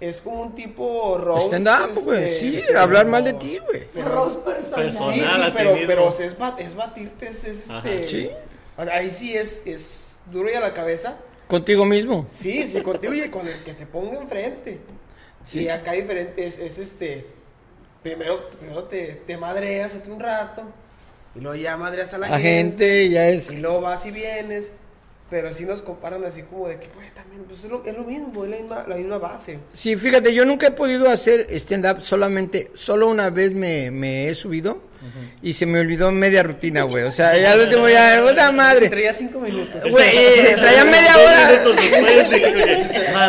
[0.00, 1.52] es como un tipo roast.
[1.52, 2.32] Stand up, este, güey.
[2.34, 3.86] Sí, pero- hablar mal de ti, güey.
[3.92, 4.84] pero- Rose personal.
[4.86, 5.14] Personal.
[5.14, 7.88] Sí, sí, pero, pero es, ba- es batirte, es, es Ajá.
[7.90, 8.06] este.
[8.08, 8.30] Sí.
[8.92, 11.16] ahí sí es, es duro y a la cabeza.
[11.46, 12.26] Contigo mismo.
[12.28, 14.78] Sí, sí, contigo y con el que se ponga enfrente.
[15.44, 15.62] Sí.
[15.64, 17.26] Y acá diferente es, es este.
[18.02, 20.62] Primero, primero te, te madreas hace un rato.
[21.34, 23.50] Y luego ya madreas a la, La gente ya es...
[23.50, 24.72] Y luego vas y vienes.
[25.30, 28.44] Pero sí nos comparan así como de que, también, pues es lo, es lo mismo,
[28.44, 29.58] es la misma, la misma base.
[29.72, 34.34] Sí, fíjate, yo nunca he podido hacer stand-up solamente, solo una vez me, me he
[34.34, 34.89] subido
[35.42, 37.04] y se me olvidó media rutina, güey.
[37.04, 38.88] O sea, ya al último ya, puta madre.
[38.88, 39.82] Traía cinco minutos.
[39.90, 41.62] Güey, eh, traía media hora.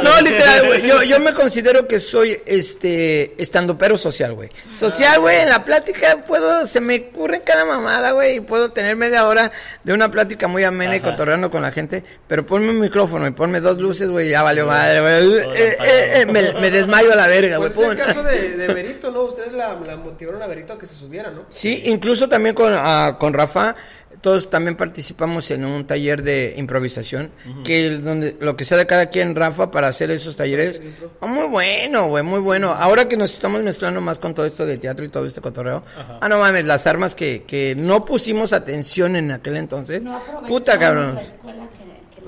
[0.04, 0.88] No, literal, güey.
[0.88, 4.50] Yo, yo me considero que soy este estandopero social, güey.
[4.76, 8.96] Social, güey, en la plática puedo, se me ocurre cada mamada, güey, y puedo tener
[8.96, 9.52] media hora
[9.84, 13.32] de una plática muy amena y cotorreando con la gente, pero ponme un micrófono y
[13.32, 15.40] ponme dos luces, güey, ya valió madre, güey.
[15.40, 17.72] Eh, eh, eh, me, me desmayo a la verga, güey.
[17.72, 18.08] Pues es el pum.
[18.08, 19.24] caso de, de Berito, ¿no?
[19.24, 21.46] Ustedes la, la motivaron a Berito a que se subiera, ¿no?
[21.62, 23.76] Sí, incluso también con, ah, con Rafa,
[24.20, 27.32] todos también participamos en un taller de improvisación,
[27.64, 30.82] que el- donde lo que sea de cada quien, Rafa, para hacer esos talleres,
[31.22, 32.70] ah, muy bueno, güey, muy bueno.
[32.72, 35.84] Ahora que nos estamos mezclando más con todo esto de teatro y todo este cotorreo,
[36.20, 40.48] ah, no mames, las armas que, que no pusimos atención en aquel entonces, No aprovechamos
[40.50, 41.16] puta cabrón.
[41.16, 41.81] la escuela que,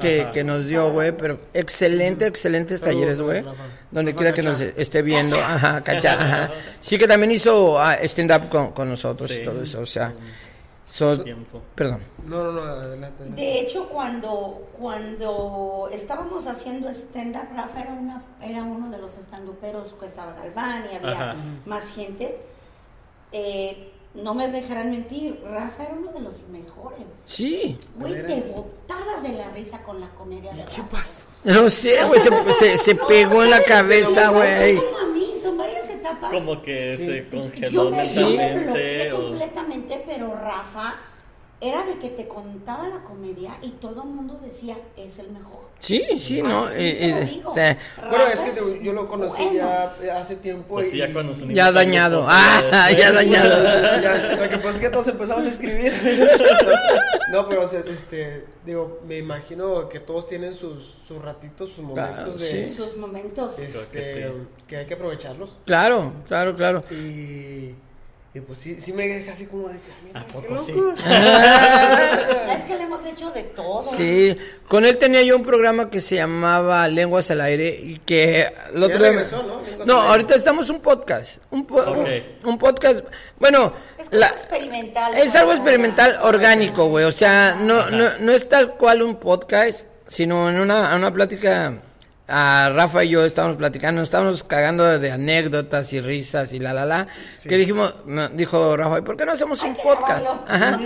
[0.03, 3.43] que Que, nos- dio, güey, pero excelente, excelentes talleres, güey.
[3.91, 6.51] Donde quiera que nos esté viendo, ajá, cacha, ajá.
[6.81, 10.13] Sí que también hizo ah, stand-up con, con nosotros y todo eso, o sea,
[10.85, 11.61] so- Tiempo.
[11.75, 12.01] perdón.
[12.25, 13.23] No, no, no, adelante.
[13.23, 13.41] adelante.
[13.41, 19.93] De hecho, cuando, cuando estábamos haciendo stand-up, Rafa era, una, era uno de los estanduperos
[19.99, 21.35] que estaba Galván y había Ajá.
[21.65, 22.37] más gente.
[23.31, 26.99] Eh, no me dejarán mentir, Rafa era uno de los mejores.
[27.25, 27.77] Sí.
[27.95, 30.89] Güey, ¿De te botabas de la risa con la comedia de ¿Qué Rafa.
[30.89, 31.23] pasó?
[31.43, 34.75] No sé, güey, se, se, se No, pegó en la cabeza, No, güey.
[34.77, 36.31] Como a mí, son varias etapas.
[36.31, 37.05] Como que Sí.
[37.05, 39.13] se Yo congeló me, yo me bloqueé mentalmente.
[39.13, 39.21] o...
[39.29, 40.95] completamente, pero Rafa
[41.63, 45.63] era de que te contaba la comedia y todo el mundo decía, es el mejor.
[45.79, 46.59] Sí, sí, no.
[46.65, 47.49] Así eh, te lo eh, digo.
[47.55, 47.77] este,
[48.09, 49.59] Bueno, es que te- yo lo conocí bueno.
[50.05, 50.75] ya hace tiempo.
[50.75, 52.25] Pues sí, ya y- cuando se unimos Ya dañado.
[52.27, 53.63] Ah, ya dañado.
[54.01, 55.93] Ya, lo que pasa es que todos empezamos a escribir.
[57.31, 61.83] no, pero o sea, este, digo, me imagino que todos tienen sus, sus ratitos, sus
[61.83, 62.73] momentos Claro, de, sí.
[62.73, 63.59] Sus momentos.
[63.59, 64.33] este, que
[64.67, 65.51] que, hay que aprovecharlos.
[65.65, 66.83] Claro, claro, claro.
[66.91, 67.75] Y,
[68.35, 70.71] Y pues sí, sí me deja así como de que, ¿A poco sí?
[71.05, 73.83] es que le hemos hecho de todo.
[73.83, 74.35] Sí,
[74.67, 78.81] con él tenía yo un programa que se llamaba Lenguas al Aire y que el
[78.81, 78.99] otro
[79.45, 79.85] ¿no?
[79.85, 81.43] No, ahorita estamos un podcast.
[81.51, 81.67] Un,
[82.43, 83.05] un, podcast,
[83.37, 83.71] bueno...
[83.99, 85.13] Es la, experimental.
[85.13, 87.05] Es algo experimental orgánico, güey.
[87.05, 91.71] O sea, no, no, no es tal cual un podcast, sino en una, una plática
[92.27, 96.85] a Rafa y yo estábamos platicando, estábamos cagando de anécdotas y risas y la la
[96.85, 97.07] la,
[97.47, 97.93] que dijimos,
[98.33, 100.25] dijo Rafa, ¿y por qué no hacemos un podcast?
[100.47, 100.79] Ajá.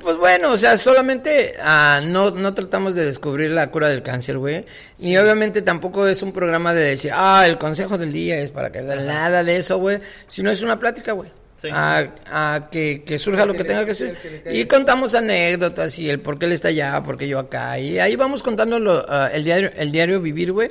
[0.00, 4.38] pues bueno, o sea, solamente ah, no, no tratamos de descubrir la cura del cáncer,
[4.38, 4.64] güey,
[4.98, 8.70] y obviamente tampoco es un programa de decir, ah, el consejo del día es para
[8.70, 13.64] que nada de eso, güey, sino es una plática, güey a, que, surja lo que,
[13.64, 14.16] tenga que ser.
[14.50, 17.78] Y contamos anécdotas y el por qué él está allá, por qué yo acá.
[17.78, 20.70] Y ahí vamos contando ah, el diario el diario vivir, güey.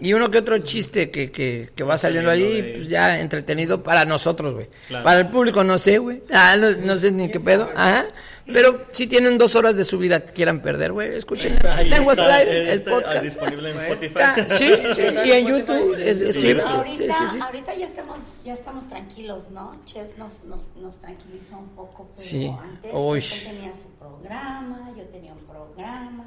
[0.00, 4.04] Y uno que otro chiste que, que, que va saliendo ahí, pues ya entretenido para
[4.04, 4.68] nosotros, güey.
[5.02, 6.22] Para el público no sé, güey.
[6.32, 7.70] Ah, no, no sé ni qué pedo.
[7.74, 8.06] Ajá.
[8.52, 11.56] Pero si tienen dos horas de su vida que quieran perder, güey, escuchen.
[11.86, 13.22] Lenguas Live, el podcast.
[13.22, 14.20] disponible en Spotify.
[14.46, 15.94] Sí, sí, y en YouTube.
[15.98, 19.80] Es, ahorita, ahorita ya estamos, ya estamos tranquilos, ¿no?
[19.84, 22.46] Chess nos, nos, nos tranquiliza un poco, pero sí.
[22.46, 23.18] antes Uy.
[23.18, 26.24] él tenía su programa, yo tenía un programa.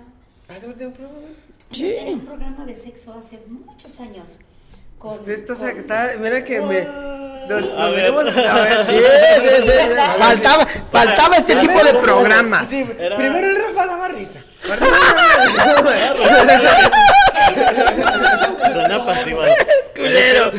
[0.50, 1.28] ¿Ah, tú un programa?
[1.72, 1.84] Sí.
[1.84, 4.40] Yo tenía un programa de sexo hace muchos años.
[5.28, 6.88] Esto está, mira que me.
[7.50, 8.14] Nos, a, ver.
[8.14, 8.86] a ver.
[8.86, 8.98] Sí,
[9.42, 9.72] sí, sí.
[10.18, 12.66] Faltaba, faltaba este tipo de programa.
[12.66, 14.40] Sí, Primero el Rafa daba risa.
[18.74, 19.46] Suena pasiva.
[19.94, 20.52] Culero.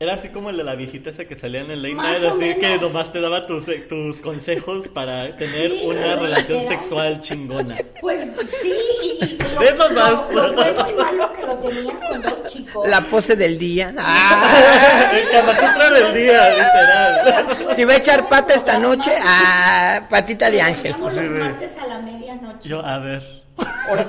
[0.00, 2.54] Era así como el de la viejita esa que salía en el late night, así
[2.54, 7.76] que nomás te daba tus, eh, tus consejos para tener una relación sexual chingona.
[8.00, 8.28] Pues
[8.62, 8.72] sí,
[9.20, 10.32] y lo, Ve nomás.
[10.32, 12.88] Lo, bueno y malo que lo tenían con dos chicos.
[12.88, 13.92] La pose del día.
[14.10, 15.10] Ah.
[15.12, 17.74] El del día, literal.
[17.74, 20.94] Si va a echar pata esta noche, ah, patita de ángel.
[20.98, 22.68] Los martes a la medianoche.
[22.68, 23.42] Yo, a ver.
[23.88, 24.06] Ahora,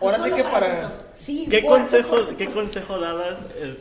[0.00, 0.90] ahora, sí que para...
[1.50, 3.40] ¿Qué, consejo, ¿Qué consejo dabas?
[3.56, 3.76] Eh,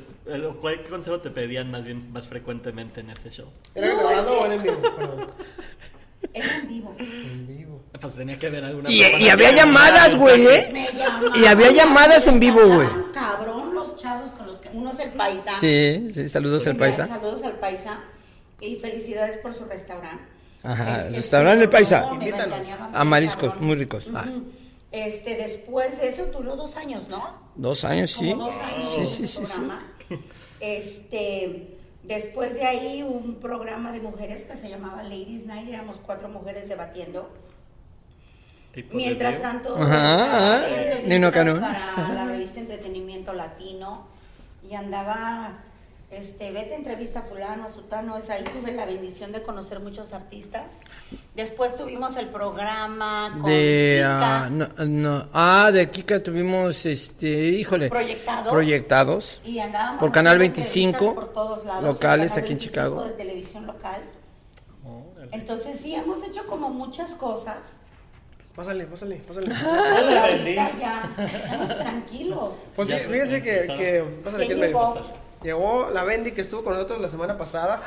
[0.59, 3.47] ¿Cuál consejo te pedían más bien más frecuentemente en ese show?
[3.73, 4.81] ¿Era grabado o era en vivo?
[6.33, 6.95] Era en vivo.
[6.99, 7.83] En vivo.
[7.99, 8.91] Pues tenía que haber alguna.
[8.91, 10.47] Y, y había llamadas, güey.
[10.47, 10.87] ¿eh?
[11.35, 12.87] Y había llamadas en vivo, güey.
[13.13, 14.69] Cabrón, los chavos con los que.
[14.69, 15.51] Uno es el paisa.
[15.59, 17.07] Sí, sí, saludos al paisa.
[17.07, 17.99] Saludos al paisa.
[18.59, 20.23] Y felicidades por su restaurante.
[20.63, 22.09] Ajá, el restaurante del paisa.
[22.93, 24.09] A mariscos, muy ricos.
[24.13, 24.25] Ah.
[24.91, 27.46] Este, después de eso duró dos años, ¿no?
[27.57, 28.33] Dos años, sí.
[28.33, 28.85] dos años.
[28.95, 29.61] Sí, sí, sí, sí.
[30.59, 36.29] Este, después de ahí un programa de mujeres que se llamaba Ladies Night, éramos cuatro
[36.29, 37.29] mujeres debatiendo.
[38.93, 40.61] Mientras tanto, Ajá,
[41.05, 44.05] Nino para la revista Entretenimiento Latino
[44.69, 45.57] y andaba
[46.09, 50.13] este, vete entrevista a fulano, a sutano, es ahí tuve la bendición de conocer muchos
[50.13, 50.79] artistas.
[51.35, 58.51] Después tuvimos el programa con de ah, no, ah, de Kika tuvimos este, híjole, proyectados.
[58.51, 59.41] Proyectados.
[59.43, 63.03] Y andábamos por Canal 25 por todos lados, locales aquí en Chicago.
[63.03, 64.01] De televisión local.
[65.31, 67.77] Entonces sí hemos hecho como muchas cosas.
[68.55, 69.53] Pásale, pásale, pásale.
[69.53, 72.55] Ah, ahorita ya, estamos tranquilos.
[72.77, 74.71] Porque fíjense que, que, pásale, ¿Quién
[75.47, 77.81] Llegó la Bendy que estuvo con nosotros la semana pasada.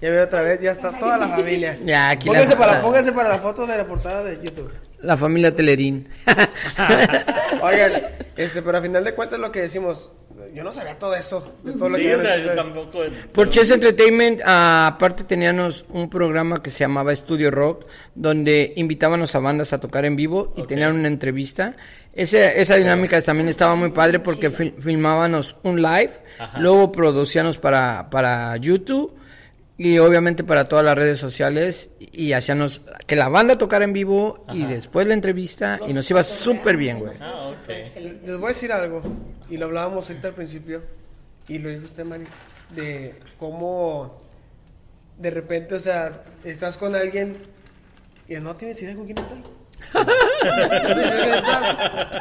[0.00, 1.76] Ya veo otra vez, ya está toda la familia.
[1.84, 4.72] Ya, aquí póngase, para, póngase para la foto de la portada de YouTube.
[5.00, 6.08] La familia Telerín.
[7.60, 7.90] Oigan,
[8.36, 10.12] este, pero al final de cuentas lo que decimos,
[10.54, 11.54] yo no sabía todo eso.
[11.62, 13.00] De todo lo sí, que o sea, yo tampoco.
[13.32, 19.38] Por Chess Entertainment, aparte teníamos un programa que se llamaba Studio Rock, donde invitábamos a
[19.38, 21.76] bandas a tocar en vivo y tenían una entrevista.
[22.12, 26.12] Esa, esa dinámica también estaba muy padre porque filmábamos un live,
[26.58, 29.14] luego producíamos para, para YouTube
[29.78, 34.44] y obviamente para todas las redes sociales y hacíamos que la banda tocara en vivo
[34.52, 37.12] y después la entrevista y nos iba súper bien, güey.
[37.20, 39.02] Ah, Les voy a decir algo
[39.50, 40.82] y lo hablábamos ahorita al principio
[41.48, 42.24] y lo dijo usted, Mari,
[42.74, 44.22] de cómo
[45.18, 47.36] de repente, o sea, estás con alguien
[48.28, 49.38] y no tienes idea con quién estás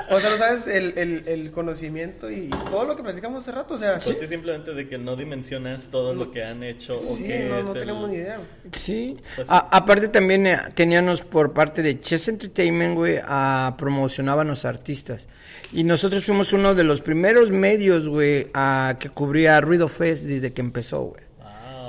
[0.09, 3.73] o sea, no sabes el, el, el, conocimiento y todo lo que platicamos hace rato,
[3.73, 3.97] o sea...
[4.03, 7.63] Pues sí, simplemente de que no dimensionas todo lo que han hecho o que no,
[7.63, 8.39] no tenemos ni idea.
[8.71, 14.65] Sí, pues aparte también eh, teníamos por parte de Chess Entertainment, güey, a promocionaban los
[14.65, 15.27] artistas.
[15.71, 20.53] Y nosotros fuimos uno de los primeros medios, güey, a que cubría Ruido Fest desde
[20.53, 21.23] que empezó, güey.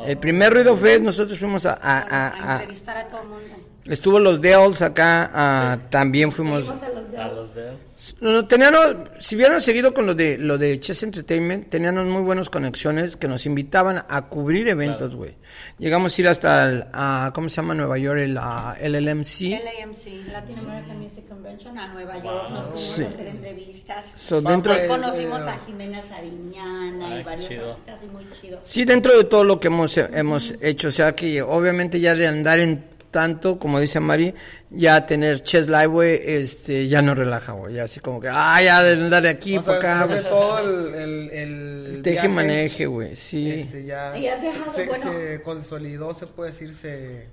[0.07, 3.66] El primer Ruido Fest nosotros fuimos a, a, a, a entrevistar a todo el mundo.
[3.89, 6.69] Estuvo los Dells acá, ah, también fuimos...
[6.69, 7.87] A los Dells.
[8.21, 12.49] No, teníamos, si hubieran seguido con lo de lo de Chess Entertainment, teníamos muy buenas
[12.49, 15.35] conexiones que nos invitaban a cubrir eventos, güey.
[15.79, 18.19] Llegamos a ir hasta el, a, ¿cómo se llama Nueva York?
[18.19, 18.81] El LMC.
[18.81, 22.51] LAMC, Latin American Music Convention, a Nueva York.
[22.51, 24.05] Nos fuimos a hacer entrevistas.
[24.43, 28.61] dentro, conocimos a Jimena Sariñana y varios artistas y muy chido.
[28.63, 32.27] Sí, dentro de todo lo que hemos, hemos hecho, o sea que obviamente ya de
[32.27, 34.35] andar en tanto, como dice Mari,
[34.69, 37.73] ya tener Chess Live, güey, este, ya no relaja, güey.
[37.73, 40.07] Ya así como que, ah, ya de andar de aquí para acá.
[40.07, 43.53] De todo el, el, el Teje maneje, güey, sí.
[43.53, 47.29] Este, ya se, se, consolidó, se puede decir, se...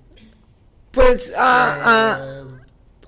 [0.91, 2.43] Pues, ah, ah,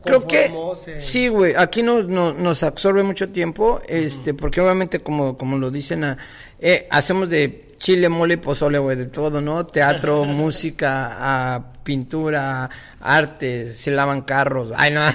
[0.03, 0.51] creo que
[0.97, 5.71] sí, güey, aquí nos, nos, nos, absorbe mucho tiempo, este, porque obviamente como, como lo
[5.71, 6.17] dicen, ah,
[6.59, 9.65] eh, hacemos de chile, mole y pozole, güey, de todo, ¿no?
[9.65, 12.69] Teatro, música, a pintura,
[12.99, 14.71] arte, se lavan carros.
[14.76, 15.05] Ay, no.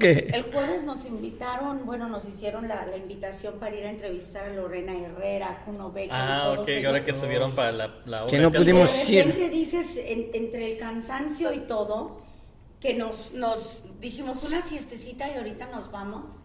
[0.00, 4.94] El jueves nos invitaron, bueno, nos hicieron la, invitación para ir a entrevistar a Lorena
[4.96, 6.12] Herrera, Kuno Becker.
[6.12, 9.34] Ah, ok, ahora que estuvieron para la, la Que no pudimos ir.
[9.34, 12.22] De dices, entre el cansancio y todo,
[12.80, 16.38] que nos, nos dijimos una siestecita y ahorita nos vamos.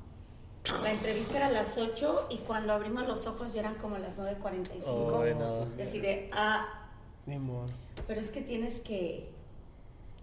[0.82, 4.18] La entrevista era a las 8 y cuando abrimos los ojos ya eran como las
[4.18, 4.84] 9.45.
[4.86, 5.66] Oh, no.
[5.78, 6.90] Decidí, ah.
[7.26, 7.68] Ni modo.
[8.08, 9.30] Pero es que tienes que.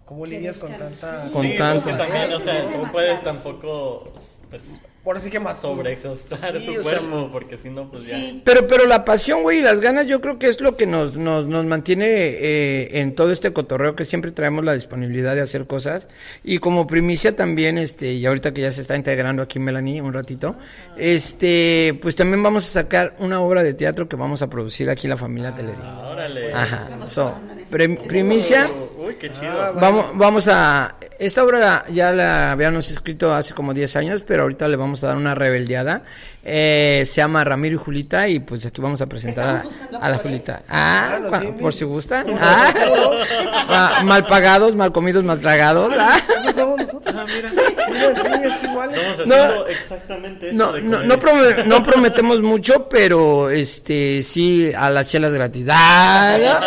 [0.05, 1.29] ¿Cómo lidias con tanta.?
[1.31, 1.89] Con tanto.
[1.89, 4.11] también, o sea, no puedes tampoco.
[4.49, 8.19] Pues, por así que más sobreexhaustar tu cuerpo, porque si no, pues ya.
[8.43, 11.17] Pero, pero la pasión, güey, y las ganas, yo creo que es lo que nos,
[11.17, 15.65] nos, nos mantiene eh, en todo este cotorreo, que siempre traemos la disponibilidad de hacer
[15.65, 16.07] cosas.
[16.43, 20.13] Y como primicia también, este, y ahorita que ya se está integrando aquí Melanie un
[20.13, 20.55] ratito,
[20.97, 25.07] este, pues también vamos a sacar una obra de teatro que vamos a producir aquí
[25.07, 25.85] la familia ah, Telerín.
[25.85, 26.53] órale.
[26.53, 27.07] Ajá.
[27.07, 27.33] So,
[27.71, 28.69] primicia.
[28.97, 29.59] Uy, qué chido.
[29.59, 30.95] Ah, vamos, vamos a.
[31.21, 35.07] Esta obra ya la habíamos escrito hace como 10 años, pero ahorita le vamos a
[35.09, 36.01] dar una rebeldeada.
[36.43, 39.63] Eh, se llama Ramiro y Julita y pues aquí vamos a presentar
[40.01, 40.63] a, la Julita.
[40.67, 42.25] Ah, ah por si gusta.
[42.39, 45.93] Ah, mal pagados, mal comidos, mal tragados.
[45.95, 46.19] Ah.
[46.43, 47.15] Eso somos nosotros.
[47.15, 47.51] Ah, mira.
[47.51, 48.91] sí, es igual.
[49.27, 55.33] no, exactamente eso no, no, no, no, prometemos mucho, pero este sí a las chelas
[55.33, 55.67] gratis.
[55.69, 56.59] Ah,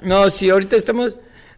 [0.00, 1.16] no, sí, ahorita estamos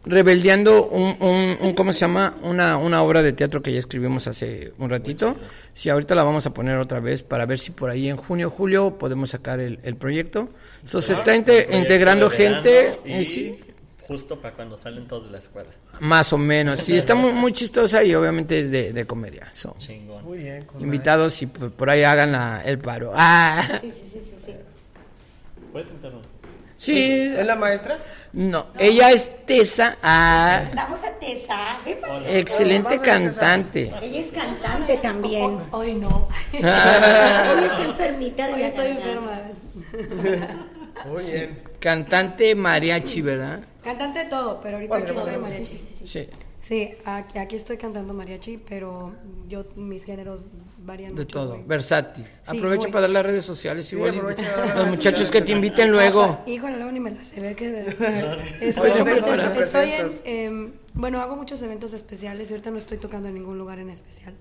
[0.08, 1.16] rebeldeando un,
[1.60, 2.36] un, ¿cómo se llama?
[2.42, 5.36] Una, una obra de teatro que ya escribimos hace un ratito.
[5.72, 8.50] Sí, ahorita la vamos a poner otra vez para ver si por ahí en junio,
[8.50, 10.48] julio podemos sacar el, el proyecto.
[10.84, 13.00] So, se está integrando gente.
[13.04, 13.60] Y, sí.
[14.06, 15.68] Justo para cuando salen todos de la escuela.
[16.00, 19.50] Más o menos, sí, está muy, muy chistosa y obviamente es de, de comedia.
[19.76, 20.24] Chingón.
[20.24, 20.66] Muy bien.
[20.78, 23.12] Invitados y por, ahí hagan la, el paro.
[23.14, 23.78] Ah.
[23.82, 24.36] Sí, sí, sí, sí.
[24.46, 24.52] sí.
[25.72, 26.37] ¿Puedes interrumpir?
[26.78, 27.34] Sí.
[27.36, 27.98] ¿Es la maestra?
[28.32, 29.98] No, ella es Tessa.
[30.00, 31.78] Ah, Vamos a Tessa.
[32.28, 33.92] Excelente cantante.
[34.00, 35.58] Ella es cantante también.
[35.72, 36.28] Hoy no.
[36.52, 38.48] ella está enfermita.
[38.54, 39.40] Hoy estoy enferma.
[41.06, 41.62] Muy bien.
[41.80, 43.60] Cantante mariachi, ¿verdad?
[43.82, 45.80] Cantante de todo, pero ahorita aquí soy mariachi.
[46.04, 46.28] Sí.
[46.60, 49.14] Sí, aquí, estoy cantando mariachi, pero
[49.48, 50.42] yo mis géneros
[50.88, 51.38] varían de mucho.
[51.38, 52.26] Todo, versátil.
[52.46, 54.20] Aprovecho para dar las redes sociales igual.
[54.74, 56.40] los muchachos que te inviten luego.
[56.46, 57.54] Híjole, luego ni me la sé.
[57.54, 57.86] Que...
[58.60, 58.90] estoy,
[59.60, 63.78] estoy en, eh, bueno, hago muchos eventos especiales ahorita no estoy tocando en ningún lugar
[63.78, 64.34] en especial,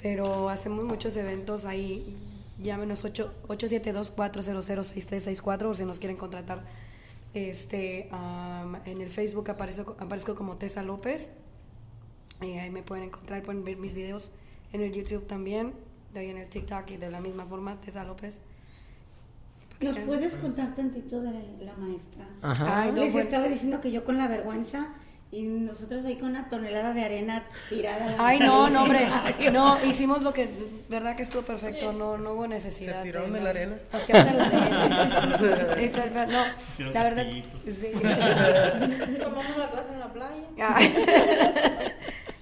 [0.00, 2.16] pero hacemos muchos eventos ahí.
[2.60, 6.62] Llámenos 872-400-6364 por si nos quieren contratar.
[7.34, 11.30] Este, um, en el Facebook aparezco, aparezco como Tessa López
[12.40, 14.30] eh, ahí me pueden encontrar, pueden ver mis videos
[14.72, 15.74] en el YouTube también,
[16.12, 18.42] de ahí en el TikTok y de la misma forma, Tessa López.
[19.80, 22.26] ¿Nos puedes contar tantito de la, maestra?
[22.42, 22.82] Ajá.
[22.82, 24.88] Ay, Les estaba diciendo que yo con la vergüenza
[25.30, 28.16] y nosotros ahí con una tonelada de arena tirada.
[28.18, 29.08] Ay, no, no, hombre.
[29.52, 30.48] No, hicimos lo que,
[30.88, 33.02] verdad que estuvo perfecto, no, no hubo necesidad.
[33.02, 33.76] ¿Se tiraron de, la arena?
[33.92, 34.44] Nos quedamos en la
[35.72, 36.26] arena.
[36.26, 37.26] no, la verdad.
[37.64, 37.92] Sí.
[39.22, 40.44] Tomamos la clase en la playa.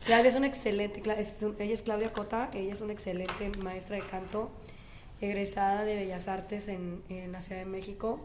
[0.07, 4.53] Claudia es una excelente, ella es Claudia Cota, ella es una excelente maestra de canto,
[5.21, 7.03] egresada de Bellas Artes en,
[7.33, 8.21] la Ciudad de México.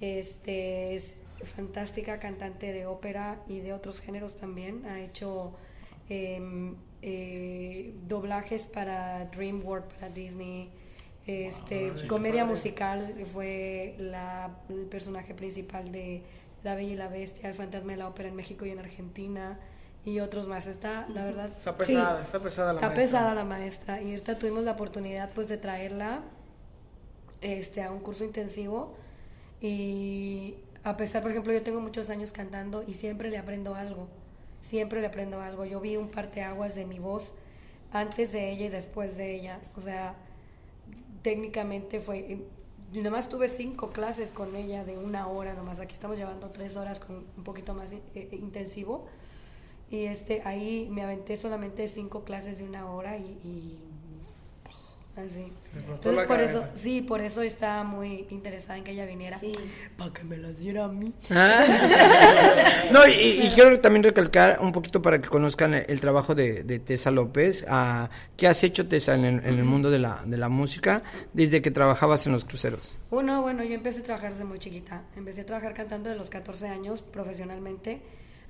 [0.00, 4.84] Este, es fantástica cantante de ópera y de otros géneros también.
[4.86, 5.52] Ha hecho
[6.08, 10.72] em, eh, doblajes para DreamWorks, para Disney.
[11.28, 16.24] Este, comedia musical fue el personaje principal de
[16.64, 19.60] La Bella y la Bestia, El Fantasma de la Ópera en México y en Argentina
[20.04, 20.66] y otros más.
[20.66, 21.50] Está, la verdad.
[21.56, 22.88] Está pesada, está pesada la maestra.
[22.88, 24.02] Está pesada la maestra.
[24.02, 26.22] Y ahorita tuvimos la oportunidad pues de traerla
[27.40, 28.94] este, a un curso intensivo.
[29.60, 34.08] Y a pesar, por ejemplo, yo tengo muchos años cantando y siempre le aprendo algo.
[34.62, 35.64] siempre le aprendo algo.
[35.64, 37.32] Yo vi un parteaguas de mi voz
[37.92, 39.60] antes de ella y después de ella.
[39.76, 40.14] O sea,
[41.22, 42.38] técnicamente fue...
[42.92, 45.80] Nomás tuve cinco clases con ella de una hora nomás.
[45.80, 49.06] Aquí estamos llevando tres horas con un poquito más eh, eh, intensivo.
[49.90, 53.78] Y este, ahí me aventé solamente cinco clases de una hora y
[55.16, 55.52] Así.
[55.76, 59.38] Entonces, por eso, sí, por eso estaba muy interesada en que ella viniera.
[59.96, 61.12] Para que me las diera a mí.
[61.30, 61.64] Ah.
[62.92, 67.12] no, y, quiero también recalcar un poquito para que conozcan el, trabajo de, de, Tessa
[67.12, 67.62] López.
[67.62, 71.70] Uh, ¿Qué has hecho, Tessa, en el, mundo de la, de la música desde que
[71.70, 72.98] trabajabas en los cruceros?
[73.08, 75.04] Bueno, bueno, yo empecé a trabajar desde muy chiquita.
[75.16, 78.02] Empecé a trabajar cantando de los 14 años profesionalmente.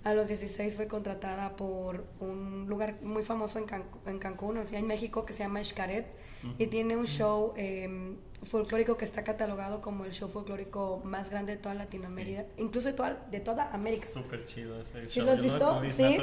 [0.05, 3.67] A los 16 fue contratada por un lugar muy famoso en,
[4.07, 6.07] en Cancún, o sea, en México, que se llama Xcaret
[6.59, 11.57] y tiene un show eh, folclórico que está catalogado como el show folclórico más grande
[11.57, 14.07] de toda Latinoamérica, incluso de toda, de toda América.
[14.07, 15.83] Súper chido ese ¿Sí lo has visto?
[15.97, 16.19] Sí.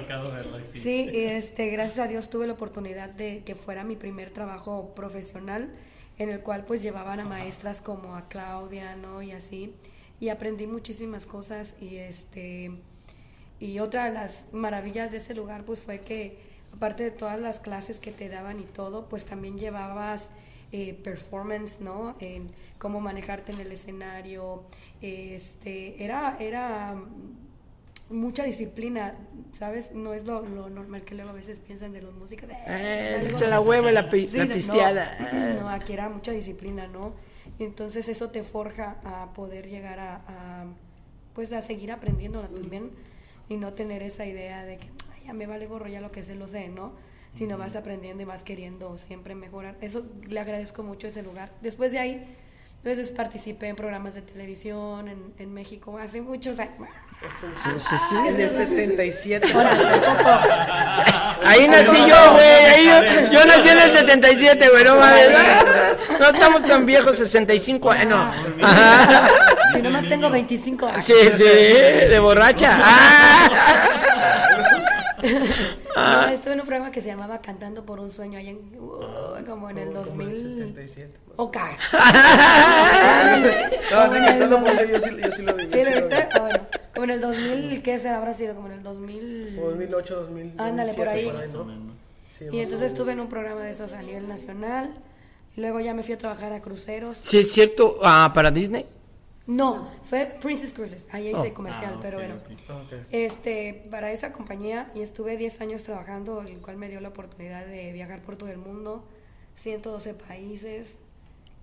[0.80, 1.10] sí.
[1.14, 5.72] este, gracias a Dios tuve la oportunidad de que fuera mi primer trabajo profesional
[6.18, 9.22] en el cual pues llevaban a maestras como a Claudia, ¿no?
[9.22, 9.74] Y así.
[10.20, 12.72] Y aprendí muchísimas cosas y este...
[13.62, 16.40] Y otra de las maravillas de ese lugar pues fue que
[16.74, 20.32] aparte de todas las clases que te daban y todo, pues también llevabas
[20.72, 22.16] eh, performance, ¿no?
[22.20, 22.50] En
[22.80, 24.64] cómo manejarte en el escenario.
[25.00, 26.96] Este, era, era
[28.10, 29.16] mucha disciplina,
[29.54, 29.92] ¿sabes?
[29.92, 32.50] No es lo, normal que luego a veces piensan de los músicos.
[32.68, 35.60] Eh, la hueva, la, pisteada.
[35.62, 37.14] No, aquí era mucha disciplina, ¿no?
[37.60, 40.66] Entonces eso te forja a poder llegar a,
[41.36, 42.92] pues a seguir aprendiendo también
[43.52, 44.88] y no tener esa idea de que
[45.26, 46.94] ya me vale gorro, ya lo que sé lo sé, ¿no?
[47.32, 49.78] Sino más aprendiendo y más queriendo siempre mejorar.
[49.82, 51.52] Eso le agradezco mucho ese lugar.
[51.62, 52.38] Después de ahí,
[52.84, 56.90] entonces participé en programas de televisión en, en México hace muchos años.
[57.40, 57.46] Sí,
[58.10, 59.48] sí, en el 77.
[61.46, 62.86] Ahí nací yo, güey.
[62.86, 64.84] Yo, yo, nací en el 77, güey.
[64.84, 65.30] No mames.
[66.20, 68.20] No estamos tan viejos, 65 años.
[68.58, 68.66] No.
[68.66, 69.30] Ajá.
[69.74, 71.04] Si nomás tengo 25 años.
[71.04, 72.80] Sí, sí, de borracha.
[75.96, 76.32] Ah.
[76.34, 79.70] estuve en un programa que se llamaba Cantando por un sueño allá en, uh, como
[79.72, 80.76] en el 2000.
[81.36, 81.58] Ok.
[83.92, 85.70] no, sí, Cantando por un sueño yo sí, yo sí lo vi.
[85.70, 86.30] ¿Sí lo viste?
[86.32, 86.60] Ah, bueno.
[86.94, 88.18] Como en el 2000, ¿qué será?
[88.18, 89.56] Habrá sido como en el 2000.
[89.56, 90.54] 2008, 2000.
[90.58, 91.32] Ándale, por ahí.
[92.52, 94.94] y entonces estuve en un programa de esos a nivel nacional.
[95.58, 97.18] Y luego ya me fui a trabajar a cruceros.
[97.18, 97.98] Sí, es cierto.
[98.04, 98.86] Ah, ¿Para Disney?
[99.52, 101.54] No, fue Princess Cruises, ahí hice oh.
[101.54, 102.36] comercial, ah, pero bueno.
[103.12, 107.66] Este, para esa compañía y estuve 10 años trabajando, el cual me dio la oportunidad
[107.66, 109.04] de viajar por todo el mundo,
[109.56, 110.96] 112 países,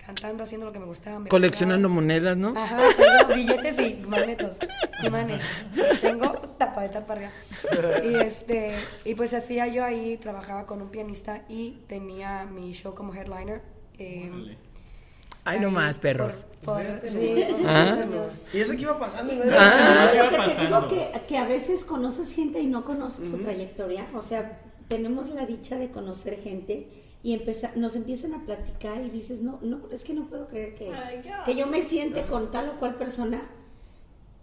[0.04, 1.24] cantando, haciendo lo que me gustaba.
[1.28, 2.54] Coleccionando monedas, ¿no?
[2.56, 4.56] Ajá, tengo billetes y magnetos,
[5.02, 5.42] imanes.
[6.00, 7.16] Tengo tapa de tapa
[8.04, 8.74] Y este,
[9.04, 13.62] y pues hacía yo ahí, trabajaba con un pianista y tenía mi show como headliner.
[13.98, 14.56] Eh,
[15.48, 16.44] Ay, no más, perros.
[17.02, 18.04] sí, ¿Ah?
[18.52, 19.32] Y eso que iba pasando.
[19.58, 24.08] Ah, te digo que, que, a veces conoces gente y no conoces su trayectoria.
[24.14, 26.88] O sea, tenemos la dicha de conocer gente
[27.22, 30.74] y empezar, nos empiezan a platicar y dices, no, no, es que no puedo creer
[30.74, 30.92] que,
[31.46, 33.40] que yo me siente con tal o cual persona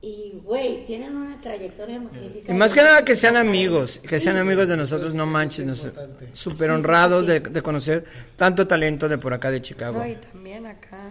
[0.05, 2.53] y, güey, tienen una trayectoria magnífica.
[2.53, 5.89] Y más que nada que sean amigos, que sean amigos de nosotros, no manches,
[6.33, 10.05] súper honrados de, conocer tanto talento de por acá de Chicago.
[10.05, 11.09] y también acá,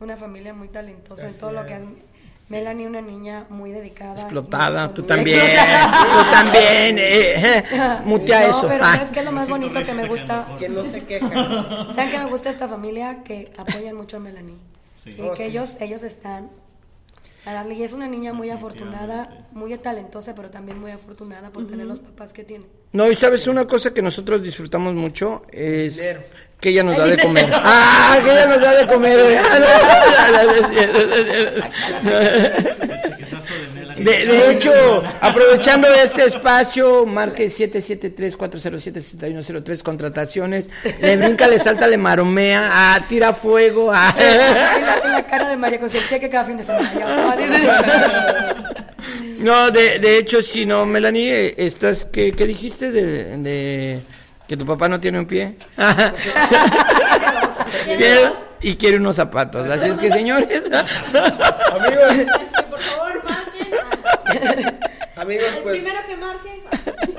[0.00, 2.10] una familia muy talentosa en todo lo que han...
[2.48, 4.14] Melanie, una niña muy dedicada.
[4.14, 7.64] Explotada, tú también, tú también, eh, eh
[8.04, 8.66] mutea no, eso.
[8.66, 8.94] pero ah.
[8.94, 10.48] ¿sabes qué es lo más bonito que me gusta?
[10.58, 11.28] Que no se queja.
[11.94, 13.22] ¿Saben que me gusta esta familia?
[13.22, 14.56] Que apoyan mucho a Melanie.
[15.06, 16.50] Y que oh, ellos, ellos están
[17.70, 21.98] y es una niña muy afortunada, muy talentosa, pero también muy afortunada por tener los
[21.98, 22.66] papás que tiene.
[22.92, 26.02] No, y sabes, una cosa que nosotros disfrutamos mucho es
[26.60, 27.50] que ella nos da de comer.
[27.52, 28.18] ¡Ah!
[28.22, 29.40] Que ella nos da de comer.
[34.04, 40.70] De, de hecho, aprovechando este espacio, marque 773-407-6103, contrataciones,
[41.00, 43.90] le brinca, le salta, le maromea, ah, tira fuego.
[43.92, 44.14] Ah.
[45.04, 46.90] La, cara de María José, cheque cada fin de semana.
[49.40, 54.00] No, de, de hecho, si no, Melanie, estás, ¿qué, qué dijiste de, de
[54.46, 55.54] que tu papá no tiene un pie?
[58.62, 59.68] y quiere unos zapatos.
[59.70, 60.70] Así es que, señores.
[61.72, 62.26] Amigos.
[65.16, 65.82] Amigos, pues.
[65.82, 66.62] primero que marque.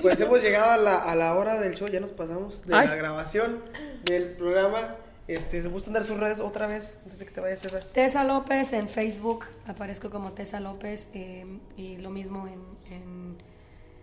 [0.01, 2.95] Pues hemos llegado a la, a la hora del show, ya nos pasamos de la
[2.95, 3.63] grabación
[4.03, 4.95] del programa.
[5.27, 7.79] Este, ¿Se gustan dar sus redes otra vez antes de que te vayas, Tessa?
[7.79, 11.45] Tessa López en Facebook, aparezco como Tessa López eh,
[11.77, 12.61] y lo mismo en,
[12.93, 13.37] en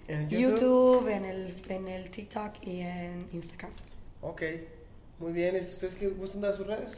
[0.07, 1.09] ¿En YouTube?
[1.09, 3.73] en, el, en el TikTok y en Instagram.
[4.23, 4.43] Ok,
[5.19, 5.57] muy bien.
[5.57, 6.97] ¿Ustedes qué gustan dar sus redes?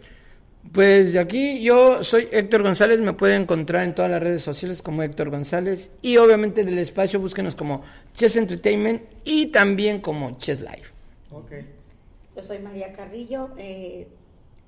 [0.72, 4.82] Pues de aquí yo soy Héctor González, me pueden encontrar en todas las redes sociales
[4.82, 7.82] como Héctor González y obviamente del espacio búsquenos como
[8.14, 10.84] Chess Entertainment y también como Chess Live.
[11.30, 11.52] Ok.
[12.36, 14.06] Yo soy María Carrillo, eh,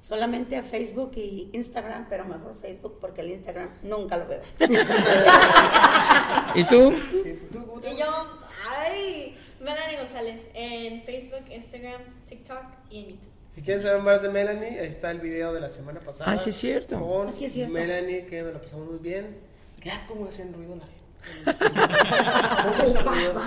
[0.00, 4.40] solamente a Facebook y Instagram, pero mejor Facebook porque el Instagram nunca lo veo.
[6.56, 6.92] ¿Y tú?
[6.92, 8.26] ¿Y, yo,
[8.68, 13.32] ay, Melanie González en Facebook, Instagram, TikTok y en YouTube.
[13.54, 16.30] Si quieren saber más de Melanie, ahí está el video de la semana pasada.
[16.30, 16.98] Ah, sí es cierto.
[16.98, 17.72] Con ah, es cierto.
[17.72, 19.36] Melanie, que nos la pasamos muy bien.
[19.84, 21.01] Ya como hacen ruido la gente.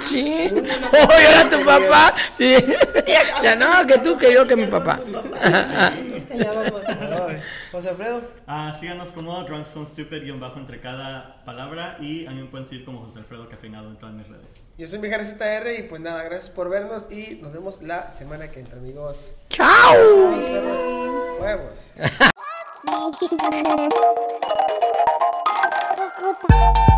[0.02, 0.50] Sí.
[0.96, 2.16] Oh, era tu papá.
[2.38, 2.56] Sí.
[3.44, 5.00] Ya no, que tú, que yo, que mi papá.
[7.72, 8.22] José Alfredo.
[8.48, 12.66] Ah, síganos como Drunk Stupid guion bajo entre cada palabra y a mí me pueden
[12.66, 14.64] seguir como José Alfredo Cafeinado en todas mis redes.
[14.78, 18.50] Yo soy Mijares ZR y pues nada, gracias por vernos y nos vemos la semana
[18.50, 19.36] que entra, amigos.
[19.50, 20.32] ¡Chao!
[21.42, 21.92] Huevos.